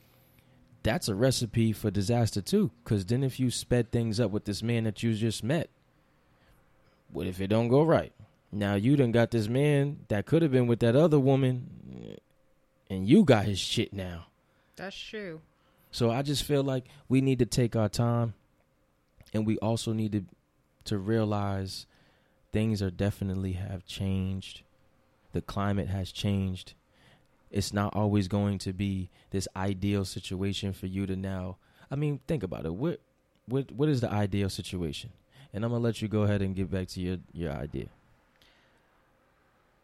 [0.84, 2.70] that's a recipe for disaster too.
[2.84, 5.70] Because then if you sped things up with this man that you just met,
[7.12, 8.12] what if it don't go right?
[8.50, 12.18] Now you done got this man that could have been with that other woman,
[12.90, 14.26] and you got his shit now.
[14.76, 15.40] That's true.
[15.90, 18.34] So I just feel like we need to take our time,
[19.32, 20.24] and we also need to
[20.84, 21.86] to realize
[22.52, 24.62] things are definitely have changed.
[25.32, 26.74] The climate has changed.
[27.50, 31.56] It's not always going to be this ideal situation for you to now.
[31.90, 32.74] I mean, think about it.
[32.74, 33.00] What
[33.46, 35.10] what what is the ideal situation?
[35.52, 37.88] And I'm gonna let you go ahead and get back to your your idea.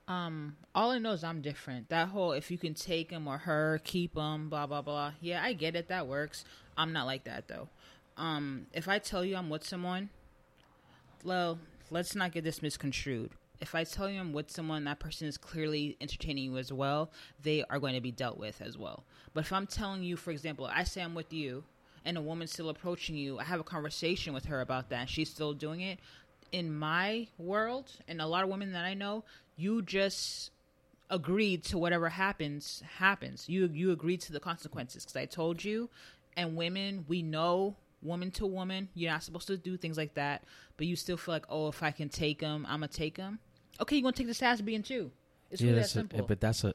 [0.06, 1.90] Um, all I know is I'm different.
[1.90, 5.12] That whole if you can take him or her, keep him, blah blah blah.
[5.20, 5.88] Yeah, I get it.
[5.88, 6.44] That works.
[6.76, 7.68] I'm not like that though.
[8.16, 10.08] Um, if I tell you I'm with someone,
[11.24, 11.58] well,
[11.90, 13.30] let's not get this misconstrued.
[13.60, 17.10] If I tell you I'm with someone, that person is clearly entertaining you as well.
[17.42, 19.04] They are going to be dealt with as well.
[19.34, 21.64] But if I'm telling you, for example, I say I'm with you,
[22.08, 25.10] and a woman's still approaching you, I have a conversation with her about that.
[25.10, 25.98] She's still doing it.
[26.52, 29.24] In my world, and a lot of women that I know,
[29.56, 30.50] you just
[31.10, 33.46] agreed to whatever happens happens.
[33.46, 35.90] You you agreed to the consequences because I told you.
[36.34, 40.44] And women, we know woman to woman, you're not supposed to do things like that.
[40.78, 43.38] But you still feel like, oh, if I can take them, I'm gonna take them.
[43.82, 45.10] Okay, you're gonna take this ass being too.
[45.50, 46.26] It's really that that's a- simple.
[46.26, 46.72] but that's a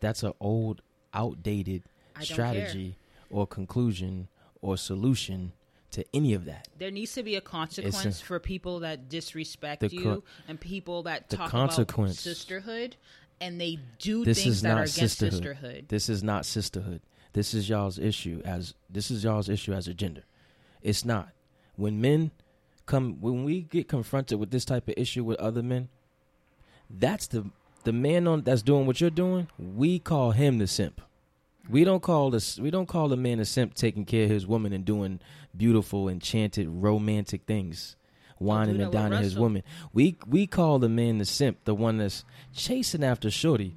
[0.00, 0.82] that's an old,
[1.14, 1.84] outdated
[2.20, 2.98] strategy
[3.30, 4.28] or conclusion
[4.64, 5.52] or solution
[5.90, 6.66] to any of that.
[6.78, 11.28] there needs to be a consequence for people that disrespect The you and people that
[11.28, 12.96] the talk consequence- about sisterhood
[13.40, 15.32] and they do this things that not are against sisterhood.
[15.32, 15.84] sisterhood.
[15.88, 17.00] This is not sisterhood.
[17.34, 20.24] This is y'all's issue as this is y'all's issue as a gender.
[20.82, 21.28] It's not.
[21.76, 22.30] When men
[22.86, 25.88] come when we get confronted with this type of issue with other men,
[26.90, 27.50] that's the
[27.84, 31.00] the man on that's doing what you're doing, we call him the simp.
[31.68, 34.46] We don't call this we don't call the man a simp taking care of his
[34.46, 35.20] woman and doing
[35.56, 37.96] beautiful, enchanted, romantic things.
[38.40, 39.62] Wining and dining his woman.
[39.92, 43.76] We we call the man the simp, the one that's chasing after Shorty,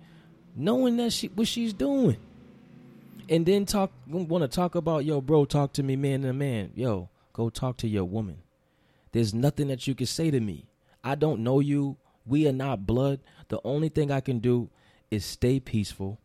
[0.55, 2.17] knowing that she what she's doing.
[3.29, 6.71] And then talk want to talk about yo, bro, talk to me man to man.
[6.75, 8.39] Yo, go talk to your woman.
[9.11, 10.67] There's nothing that you can say to me.
[11.03, 11.97] I don't know you.
[12.25, 13.19] We are not blood.
[13.47, 14.69] The only thing I can do
[15.09, 16.19] is stay peaceful,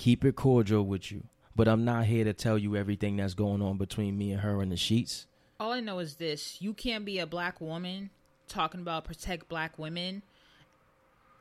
[0.00, 1.22] keep it cordial with you.
[1.54, 4.62] But I'm not here to tell you everything that's going on between me and her
[4.62, 5.26] in the sheets.
[5.58, 8.10] All I know is this: you can't be a black woman
[8.48, 10.22] talking about protect black women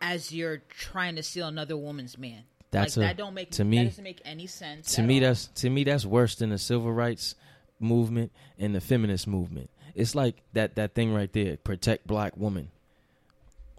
[0.02, 2.44] as you're trying to steal another woman's man.
[2.72, 4.94] That's like a- that don't make to me- that doesn't make any sense.
[4.96, 5.22] to me all.
[5.22, 7.36] that's to me that's worse than the civil rights
[7.80, 12.70] movement and the feminist movement it's like that that thing right there protect black woman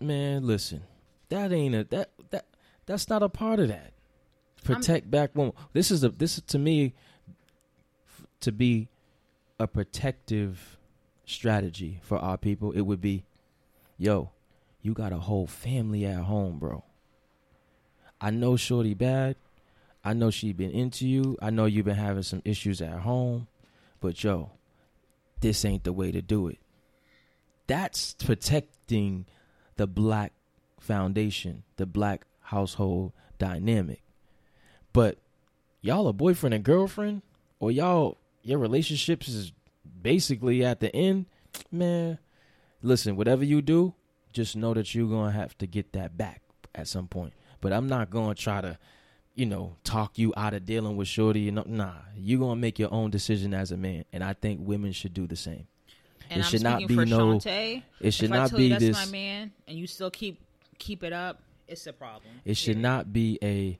[0.00, 0.82] man listen
[1.28, 2.46] that ain't a that that
[2.86, 3.92] that's not a part of that
[4.64, 6.92] protect black woman this is a this is to me
[8.06, 8.88] f- to be
[9.58, 10.78] a protective
[11.24, 13.24] strategy for our people it would be
[13.98, 14.30] yo
[14.82, 16.82] you got a whole family at home bro
[18.20, 19.36] i know shorty bad
[20.04, 21.36] I know she been into you.
[21.42, 23.48] I know you've been having some issues at home,
[24.00, 24.52] but yo,
[25.40, 26.58] this ain't the way to do it.
[27.66, 29.26] That's protecting
[29.76, 30.32] the black
[30.78, 34.02] foundation, the black household dynamic.
[34.92, 35.18] But
[35.80, 37.22] y'all a boyfriend and girlfriend,
[37.58, 39.52] or y'all your relationships is
[40.02, 41.26] basically at the end,
[41.70, 42.18] man.
[42.82, 43.94] Listen, whatever you do,
[44.32, 46.42] just know that you're gonna have to get that back
[46.74, 47.32] at some point.
[47.60, 48.78] But I'm not gonna try to
[49.34, 51.40] you know, talk you out of dealing with Shorty.
[51.40, 54.60] You know, nah, you're gonna make your own decision as a man, and I think
[54.62, 55.66] women should do the same.
[56.28, 57.40] and it I'm should not be no.
[58.00, 59.06] It should not be you that's this.
[59.06, 60.40] my man, and you still keep
[60.78, 61.40] keep it up.
[61.68, 62.32] It's a problem.
[62.44, 62.82] It should Period.
[62.82, 63.78] not be a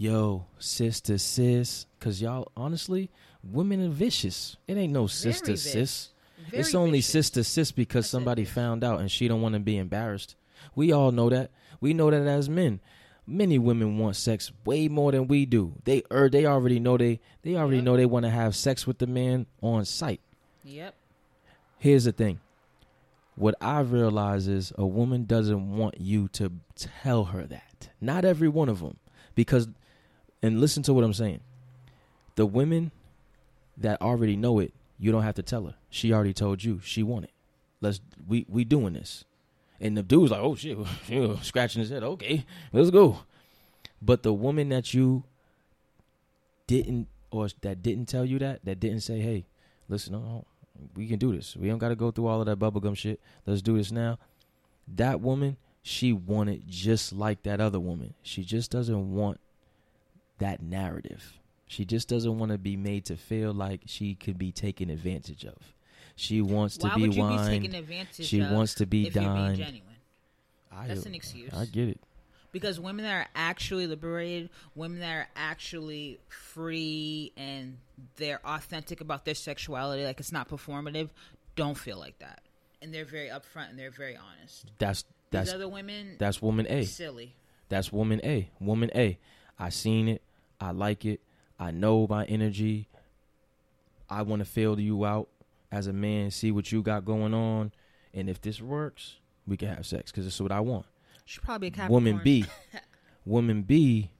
[0.00, 3.10] yo sis to sis, cause y'all honestly,
[3.44, 4.56] women are vicious.
[4.66, 6.08] It ain't no sis to Very sis.
[6.52, 7.10] It's only vicious.
[7.12, 10.36] sis to sis because somebody found out and she don't want to be embarrassed.
[10.74, 11.50] We all know that.
[11.82, 12.80] We know that as men.
[13.26, 15.74] Many women want sex way more than we do.
[15.84, 17.84] They er, they already know they they already Yep.
[17.84, 20.20] know they want to have sex with the man on sight.
[20.64, 20.94] Yep.
[21.78, 22.40] Here's the thing.
[23.36, 27.90] What I realize is a woman doesn't want you to tell her that.
[28.00, 28.96] Not every one of them.
[29.34, 29.68] Because,
[30.42, 31.40] and listen to what I'm saying.
[32.36, 32.92] The women
[33.76, 35.74] that already know it, you don't have to tell her.
[35.88, 37.32] She already told you she want it.
[37.80, 39.24] Let's we we doing this.
[39.80, 40.78] And the dude's like, oh shit,
[41.42, 42.02] scratching his head.
[42.02, 43.20] Okay, let's go.
[44.02, 45.24] But the woman that you
[46.66, 49.46] didn't, or that didn't tell you that, that didn't say, hey,
[49.88, 50.44] listen,
[50.94, 51.56] we can do this.
[51.56, 53.20] We don't got to go through all of that bubblegum shit.
[53.46, 54.18] Let's do this now.
[54.96, 58.14] That woman, she wanted just like that other woman.
[58.22, 59.40] She just doesn't want
[60.40, 61.38] that narrative.
[61.66, 65.44] She just doesn't want to be made to feel like she could be taken advantage
[65.44, 65.56] of.
[66.16, 67.48] She wants Why to be would you wined.
[67.48, 69.64] be taken advantage she wants to be dined.
[70.72, 71.52] I, That's an excuse.
[71.54, 72.00] I get it.
[72.52, 77.78] Because women that are actually liberated, women that are actually free and
[78.16, 81.10] they're authentic about their sexuality, like it's not performative,
[81.54, 82.42] don't feel like that.
[82.82, 84.66] And they're very upfront and they're very honest.
[84.78, 86.84] That's that's These other women, that's woman A.
[86.84, 87.36] silly.
[87.68, 88.50] That's woman A.
[88.58, 89.18] Woman A.
[89.58, 90.22] I seen it.
[90.60, 91.20] I like it.
[91.58, 92.88] I know my energy.
[94.08, 95.28] I want to feel you out
[95.72, 97.72] as a man, see what you got going on,
[98.12, 100.86] and if this works, we can have sex because this is what I want.
[101.24, 102.04] She's probably a Capricorn.
[102.04, 102.44] Woman B.
[103.24, 104.10] Woman B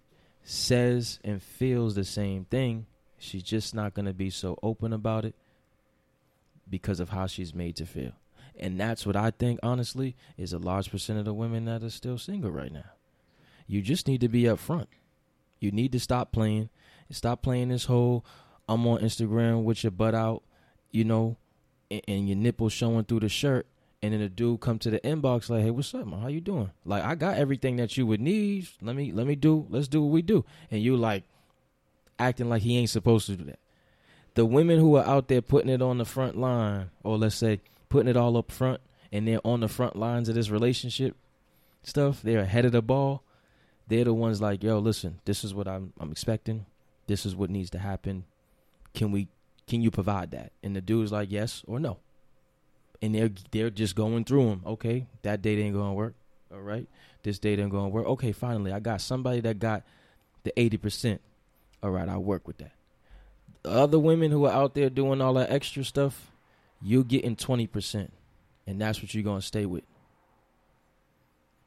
[0.42, 2.86] says and feels the same thing.
[3.18, 5.34] She's just not going to be so open about it
[6.68, 8.12] because of how she's made to feel.
[8.58, 11.90] And that's what I think, honestly, is a large percent of the women that are
[11.90, 12.90] still single right now.
[13.66, 14.86] You just need to be upfront.
[15.60, 16.70] You need to stop playing.
[17.10, 18.24] Stop playing this whole
[18.70, 20.44] I'm on Instagram with your butt out,
[20.92, 21.36] you know,
[21.90, 23.66] and, and your nipples showing through the shirt.
[24.00, 26.20] And then a dude come to the inbox like, "Hey, what's up, man?
[26.20, 26.70] How you doing?
[26.86, 28.68] Like, I got everything that you would need.
[28.80, 29.66] Let me, let me do.
[29.68, 31.24] Let's do what we do." And you like
[32.18, 33.58] acting like he ain't supposed to do that.
[34.34, 37.60] The women who are out there putting it on the front line, or let's say
[37.88, 38.80] putting it all up front,
[39.10, 41.16] and they're on the front lines of this relationship
[41.82, 42.22] stuff.
[42.22, 43.24] They're ahead of the ball.
[43.90, 46.64] They're the ones like, "Yo, listen, this is what I'm, I'm expecting.
[47.06, 48.24] This is what needs to happen.
[48.94, 49.28] Can we?
[49.66, 51.98] Can you provide that?" And the dude's like, "Yes or no."
[53.02, 54.62] and they're they're just going through them.
[54.66, 56.14] Okay, that date ain't gonna work.
[56.52, 56.86] All right,
[57.22, 58.06] this date ain't gonna work.
[58.06, 59.82] Okay, finally, I got somebody that got
[60.42, 61.20] the eighty percent.
[61.82, 62.72] All right, I'll work with that.
[63.62, 66.30] The other women who are out there doing all that extra stuff,
[66.82, 68.12] you're getting twenty percent,
[68.66, 69.84] and that's what you're gonna stay with.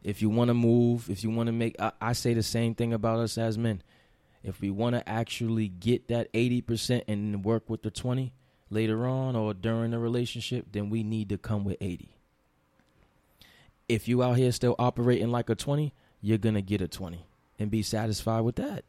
[0.03, 2.75] If you want to move, if you want to make, I, I say the same
[2.75, 3.81] thing about us as men.
[4.43, 8.33] If we want to actually get that eighty percent and work with the twenty,
[8.73, 12.09] later on or during the relationship, then we need to come with 80.
[13.87, 17.25] If you out here still operating like a 20, you're going to get a 20
[17.59, 18.83] and be satisfied with that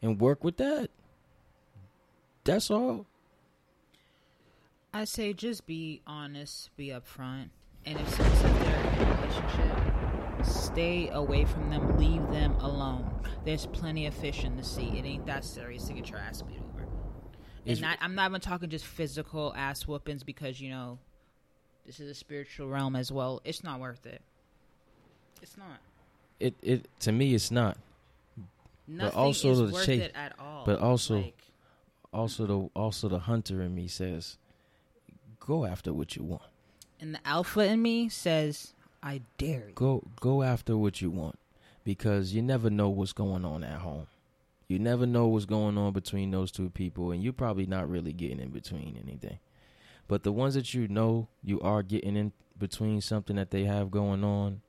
[0.00, 0.90] and work with that.
[2.44, 3.06] That's all.
[4.92, 7.48] I say just be honest, be upfront,
[7.84, 9.83] and if someone says they're in a relationship,
[10.74, 13.08] stay away from them, leave them alone.
[13.44, 14.92] There's plenty of fish in the sea.
[14.98, 16.86] It ain't that serious to get your ass beat over.
[17.66, 20.98] And not, I'm not even talking just physical ass whoopings because you know
[21.86, 23.40] this is a spiritual realm as well.
[23.44, 24.20] It's not worth it.
[25.42, 25.78] It's not.
[26.40, 27.78] It it to me it's not.
[28.86, 30.64] Nothing but also is the worth chase, it at all.
[30.66, 31.38] But also Like,
[32.12, 34.36] also the also the hunter in me says
[35.40, 36.42] go after what you want.
[37.00, 38.72] and the alpha in me says,
[39.04, 41.38] "I dare you." Go go after what you want
[41.84, 44.06] because you never know what's going on at home.
[44.66, 48.12] You never know what's going on between those two people and you're probably not really
[48.12, 49.38] getting in between anything.
[50.08, 53.90] But the ones that you know you are getting in between something that they have
[53.90, 54.62] going on,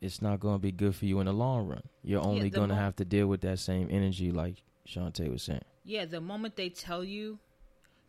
[0.00, 1.82] it's not going to be good for you in the long run.
[2.02, 5.42] You're only the going to have to deal with that same energy like Shantae was
[5.42, 5.64] saying.
[5.84, 7.38] Yeah, the moment they tell you,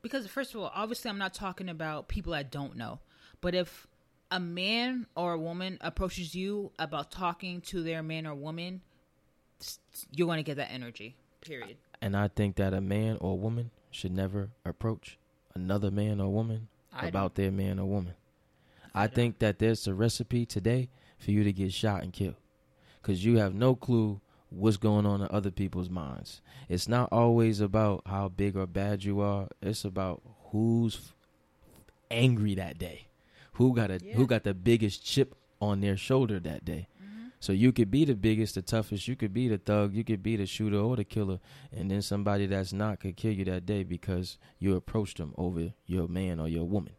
[0.01, 2.99] because first of all, obviously, I'm not talking about people I don't know,
[3.41, 3.87] but if
[4.33, 8.81] a man or a woman approaches you about talking to their man or woman,
[10.11, 11.15] you're going to get that energy.
[11.39, 11.77] Period.
[12.01, 15.19] And I think that a man or a woman should never approach
[15.53, 18.15] another man or woman I about their man or woman.
[18.95, 22.35] I think that there's a recipe today for you to get shot and killed
[23.01, 24.19] because you have no clue
[24.49, 26.41] what's going on in other people's minds.
[26.69, 29.47] It's not always about how big or bad you are.
[29.61, 31.13] It's about who's
[32.09, 33.07] angry that day,
[33.53, 36.87] who got a who got the biggest chip on their shoulder that day.
[37.01, 37.27] Mm-hmm.
[37.39, 39.07] So you could be the biggest, the toughest.
[39.07, 39.93] You could be the thug.
[39.93, 41.39] You could be the shooter or the killer,
[41.71, 45.73] and then somebody that's not could kill you that day because you approached them over
[45.85, 46.93] your man or your woman.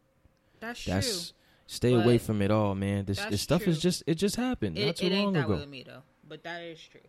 [0.59, 0.93] That's true.
[0.93, 1.33] That's
[1.67, 3.05] stay away from it all, man.
[3.05, 5.45] This, this stuff is just it just happened not It, too it ain't long that
[5.45, 5.55] ago.
[5.57, 7.01] with me though, but that is true.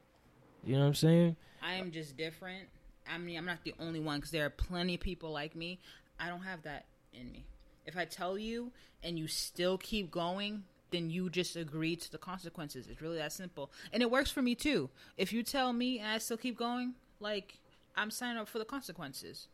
[0.65, 1.37] You know what I'm saying?
[1.63, 2.69] I am just different.
[3.09, 5.79] I mean, I'm not the only one because there are plenty of people like me.
[6.19, 7.45] I don't have that in me.
[7.87, 8.73] If I tell you
[9.03, 12.89] and you still keep going, then you just agree to the consequences.
[12.89, 13.71] It's really that simple.
[13.93, 14.91] And it works for me too.
[15.17, 17.59] If you tell me and I still keep going, like,
[17.97, 19.49] I'm signing up for the consequences.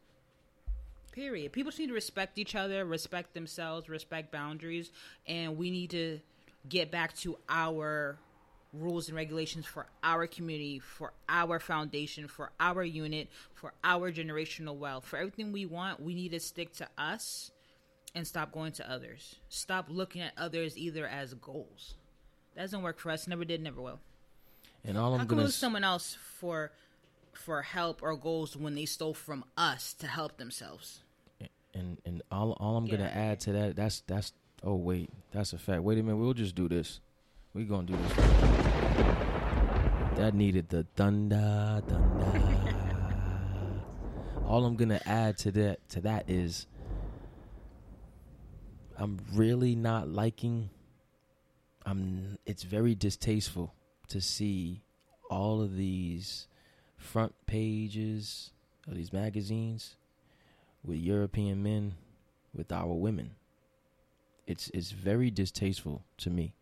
[1.13, 1.53] Period.
[1.53, 4.91] People need to respect each other, respect themselves, respect boundaries,
[5.27, 6.21] and we need to
[6.69, 8.19] get back to our
[8.73, 14.77] rules and regulations for our community, for our foundation, for our unit, for our generational
[14.77, 17.51] wealth, for everything we want, we need to stick to us
[18.15, 19.37] and stop going to others.
[19.49, 21.95] Stop looking at others either as goals.
[22.55, 23.27] That doesn't work for us.
[23.27, 24.01] Never did, never will.
[24.85, 26.73] And all I'm How gonna we lose s- someone else for
[27.33, 31.01] for help or goals when they stole from us to help themselves?
[31.75, 35.55] and and all all I'm Get gonna add to that that's that's oh wait that's
[35.55, 35.83] a fact.
[35.83, 37.01] Wait a minute, we'll just do this.
[37.55, 38.13] We gonna do this.
[40.17, 42.67] That needed the thunder, thunder.
[44.47, 46.67] all I'm gonna add to that to that is
[49.03, 50.71] I'm really not liking.
[51.85, 52.39] I'm.
[52.47, 53.75] It's very distasteful
[54.07, 54.85] to see
[55.29, 56.47] all of these
[56.99, 58.53] front pages
[58.87, 59.97] of these magazines
[60.85, 61.95] with European men
[62.55, 63.33] with our women.
[64.47, 66.55] It's it's very distasteful to me,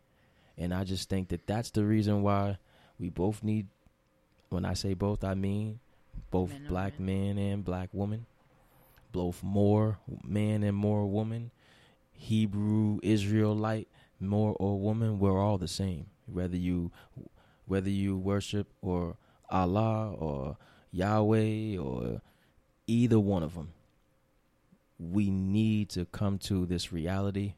[0.56, 2.56] and I just think that that's the reason why
[2.98, 3.66] we both need.
[4.48, 5.78] When I say both, I mean
[6.30, 7.36] both Men black women.
[7.36, 8.24] men and black women,
[9.12, 11.50] both more man and more woman,
[12.20, 13.88] Hebrew Israelite
[14.20, 15.18] more or woman.
[15.18, 16.92] We're all the same, whether you
[17.66, 19.16] whether you worship or
[19.48, 20.56] Allah or
[20.92, 22.20] Yahweh or
[22.86, 23.72] either one of them
[25.00, 27.54] we need to come to this reality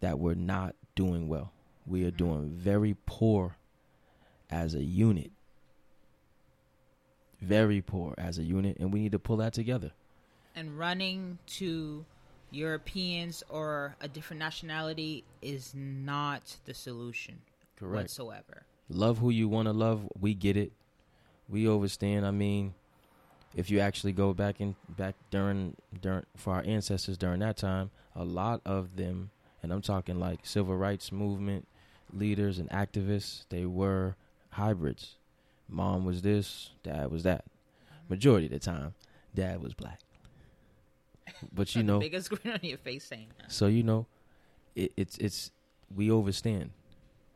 [0.00, 1.52] that we're not doing well.
[1.86, 2.16] We are mm-hmm.
[2.16, 3.56] doing very poor
[4.50, 5.30] as a unit.
[7.40, 9.92] Very poor as a unit, and we need to pull that together.
[10.56, 12.06] And running to
[12.54, 17.40] Europeans or a different nationality is not the solution
[17.76, 18.04] Correct.
[18.04, 18.64] whatsoever.
[18.88, 20.08] Love who you want to love.
[20.18, 20.72] We get it.
[21.48, 22.26] We overstand.
[22.26, 22.74] I mean,
[23.54, 27.90] if you actually go back in back during during for our ancestors during that time,
[28.14, 29.30] a lot of them,
[29.62, 31.66] and I'm talking like civil rights movement
[32.12, 34.16] leaders and activists, they were
[34.50, 35.16] hybrids.
[35.68, 37.44] Mom was this, dad was that.
[38.08, 38.94] Majority of the time,
[39.34, 40.00] dad was black.
[41.52, 43.50] But you The know, biggest grin on your face saying that.
[43.52, 44.06] so you know,
[44.74, 45.50] it, it's it's
[45.94, 46.70] we overstand.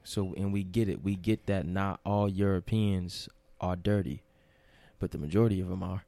[0.05, 1.03] So and we get it.
[1.05, 3.29] We get that not all Europeans
[3.61, 4.23] are dirty,
[4.99, 6.05] but the majority of them are.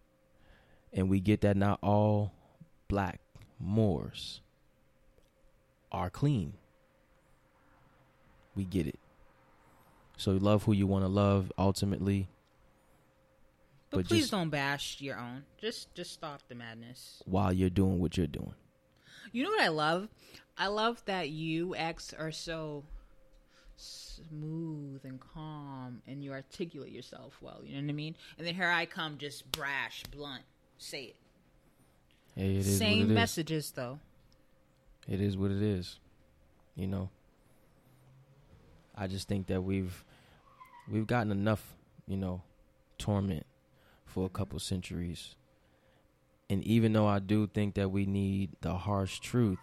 [0.93, 2.33] And we get that not all
[2.89, 3.21] black
[3.63, 4.41] Moors
[5.93, 6.55] are clean.
[8.55, 8.99] We get it.
[10.17, 12.29] So love who you want to love ultimately.
[13.91, 15.45] But, But please just- don't bash your own.
[15.61, 17.23] Just just stop the madness.
[17.27, 18.55] while you're doing what you're doing.
[19.33, 20.09] You know what I love?
[20.57, 22.85] I love that you X are so
[23.77, 28.15] smooth and calm and you articulate yourself well, you know what I mean?
[28.39, 30.43] And then here I come just brash, blunt.
[30.79, 31.17] Say it.
[32.37, 33.15] Hey, it is Same it is.
[33.15, 33.99] messages though.
[35.09, 35.99] It is what it is.
[36.77, 37.11] You know.
[38.95, 40.05] I just think that we've
[40.91, 41.75] we've gotten enough,
[42.07, 42.43] you know,
[42.99, 43.47] torment
[44.11, 45.35] for a couple centuries.
[46.51, 49.59] And even though I do think that we need the harsh truth,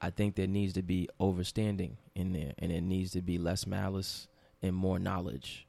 [0.00, 3.66] I think there needs to be overstanding in there and it needs to be less
[3.66, 4.28] malice
[4.62, 5.66] and more knowledge.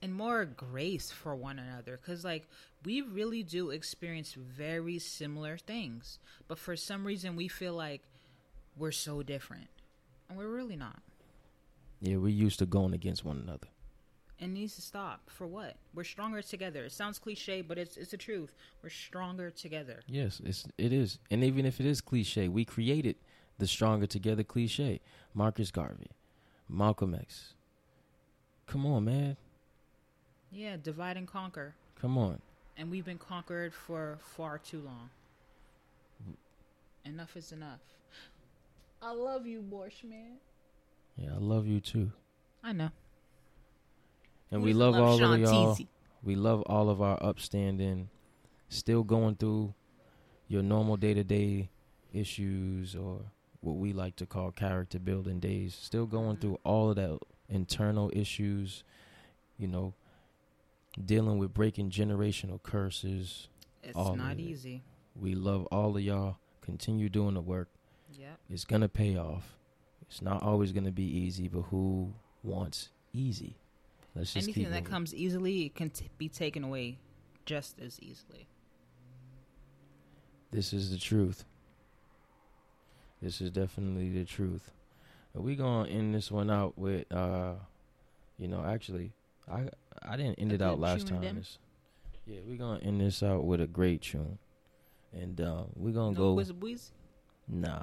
[0.00, 2.48] and more grace for one another because like
[2.84, 6.18] we really do experience very similar things
[6.48, 8.02] but for some reason we feel like
[8.76, 9.68] we're so different
[10.28, 11.00] and we're really not
[12.00, 13.68] Yeah, we're used to going against one another.
[14.42, 18.10] It needs to stop for what we're stronger together it sounds cliche but it's it's
[18.10, 21.18] the truth we're stronger together Yes, it's it is.
[21.30, 23.16] And even if it is cliche, we created
[23.58, 25.00] the stronger together cliche.
[25.34, 26.10] Marcus Garvey,
[26.68, 27.54] Malcolm X.
[28.66, 29.36] Come on, man.
[30.50, 32.40] yeah divide and conquer Come on.
[32.76, 35.10] and we've been conquered for far too long
[37.04, 37.80] enough is enough
[39.02, 40.36] i love you borscht man
[41.16, 42.10] Yeah, I love you too.
[42.62, 42.90] i know
[44.52, 45.74] And Who we love, love all Sean of y'all.
[45.74, 45.88] Teasy?
[46.22, 48.10] We love all of our upstanding,
[48.68, 49.74] still going through
[50.46, 51.70] your normal day to day
[52.12, 53.22] issues or
[53.60, 55.74] what we like to call character building days.
[55.74, 56.68] Still going through mm-hmm.
[56.68, 58.84] all of that internal issues,
[59.58, 59.94] you know,
[61.02, 63.48] dealing with breaking generational curses.
[63.82, 64.40] it's not it.
[64.40, 64.82] easy
[65.14, 66.36] We love all of y'all.
[66.60, 67.68] Continue doing the work.
[68.18, 68.38] Yep.
[68.50, 69.56] It's gonna pay off.
[70.02, 73.56] It's not always gonna be easy, but who wants easy?
[74.14, 74.84] Let's just Anything that moving.
[74.84, 76.98] comes easily can t- be taken away
[77.46, 78.46] just as easily.
[80.50, 81.44] This is the truth.
[83.22, 84.70] This is definitely the truth.
[85.34, 87.54] But we gonna end this one out with, uh,
[88.38, 89.12] you know, actually,
[89.50, 89.68] I
[90.02, 91.42] I didn't end A it out last time.
[92.26, 94.38] yeah, we're gonna end this out with a great tune,
[95.12, 96.34] and uh, we're gonna No go.
[96.34, 96.92] Wizard Boys?
[97.48, 97.82] Nah,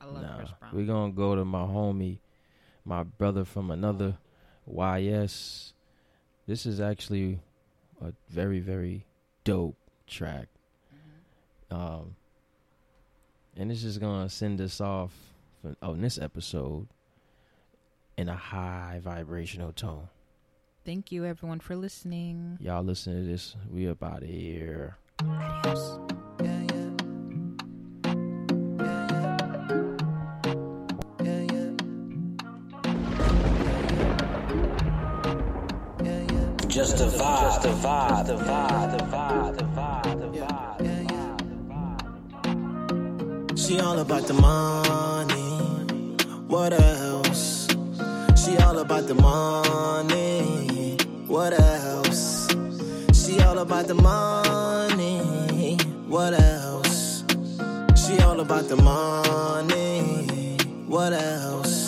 [0.00, 0.36] I love nah.
[0.38, 0.74] Chris Brown.
[0.74, 2.18] We're gonna go to my homie
[2.84, 4.16] my brother from another
[4.70, 5.72] YS.
[6.46, 7.40] This is actually
[8.00, 9.04] a very very
[9.44, 10.48] dope track.
[11.70, 12.16] Um,
[13.56, 15.12] and it's just gonna send us off
[15.60, 16.88] for, on this episode
[18.16, 20.08] in a high vibrational tone.
[20.84, 22.56] Thank you, everyone, for listening.
[22.60, 23.56] Y'all listen to this.
[23.70, 24.96] We up out of here.
[25.22, 25.98] Adios.
[36.78, 37.42] Just a vibe.
[37.42, 38.26] Just a vibe.
[38.26, 38.90] The vibe.
[38.96, 39.58] The vibe.
[39.58, 40.20] The vibe.
[40.20, 40.26] The
[43.50, 43.58] vibe.
[43.58, 46.14] She all about the money.
[46.46, 47.66] What else?
[48.40, 50.96] She all about the money.
[51.26, 52.46] What else?
[53.12, 55.76] She all about the money.
[56.06, 57.24] What else?
[57.96, 60.56] She all about the money.
[60.86, 61.87] What else?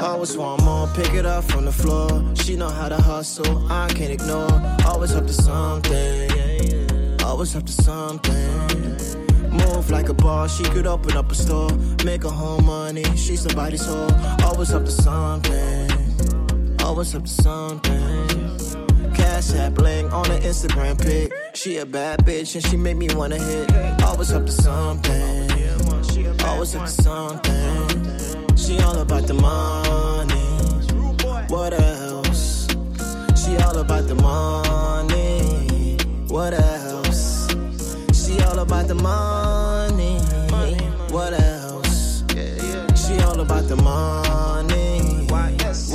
[0.00, 2.22] Always want more, pick it up from the floor.
[2.36, 4.48] She know how to hustle, I can't ignore.
[4.86, 8.88] Always up to something, always up to something.
[9.50, 11.70] Move like a boss, she could open up a store,
[12.04, 13.02] make her home money.
[13.16, 15.90] She somebody's whore, always up to something,
[16.84, 19.14] always up to something.
[19.14, 21.32] Cash app bling on her Instagram pic.
[21.54, 23.72] She a bad bitch and she make me wanna hit.
[24.04, 25.50] Always up to something,
[26.44, 27.87] always up to something.
[28.68, 30.44] She all about the money.
[31.48, 32.66] What else?
[33.34, 35.96] She all about the money.
[36.28, 37.48] What else?
[38.12, 40.18] She all about the money.
[41.08, 42.24] What else?
[42.94, 45.24] She all about the money.
[45.30, 45.90] What else?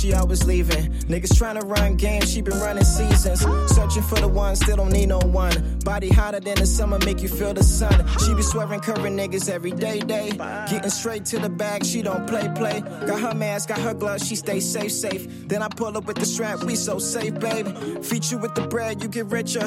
[0.00, 0.90] She always leaving.
[1.08, 3.40] Niggas trying to run games, she been running seasons.
[3.74, 5.78] Searching for the one, still don't need no one.
[5.84, 8.06] Body hotter than the summer, make you feel the sun.
[8.24, 10.30] She be swerving curving niggas every day, day.
[10.30, 12.80] Getting straight to the bag, she don't play, play.
[12.80, 15.26] Got her mask, got her gloves, she stay safe, safe.
[15.48, 17.72] Then I pull up with the strap, we so safe, baby.
[18.02, 19.66] Feed you with the bread, you get richer.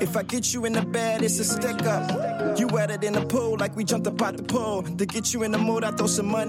[0.00, 2.58] If I get you in the bed, it's a stick up.
[2.58, 4.82] You wetter in the pool, like we jumped up out the pool.
[4.82, 6.46] To get you in the mood, I throw some money.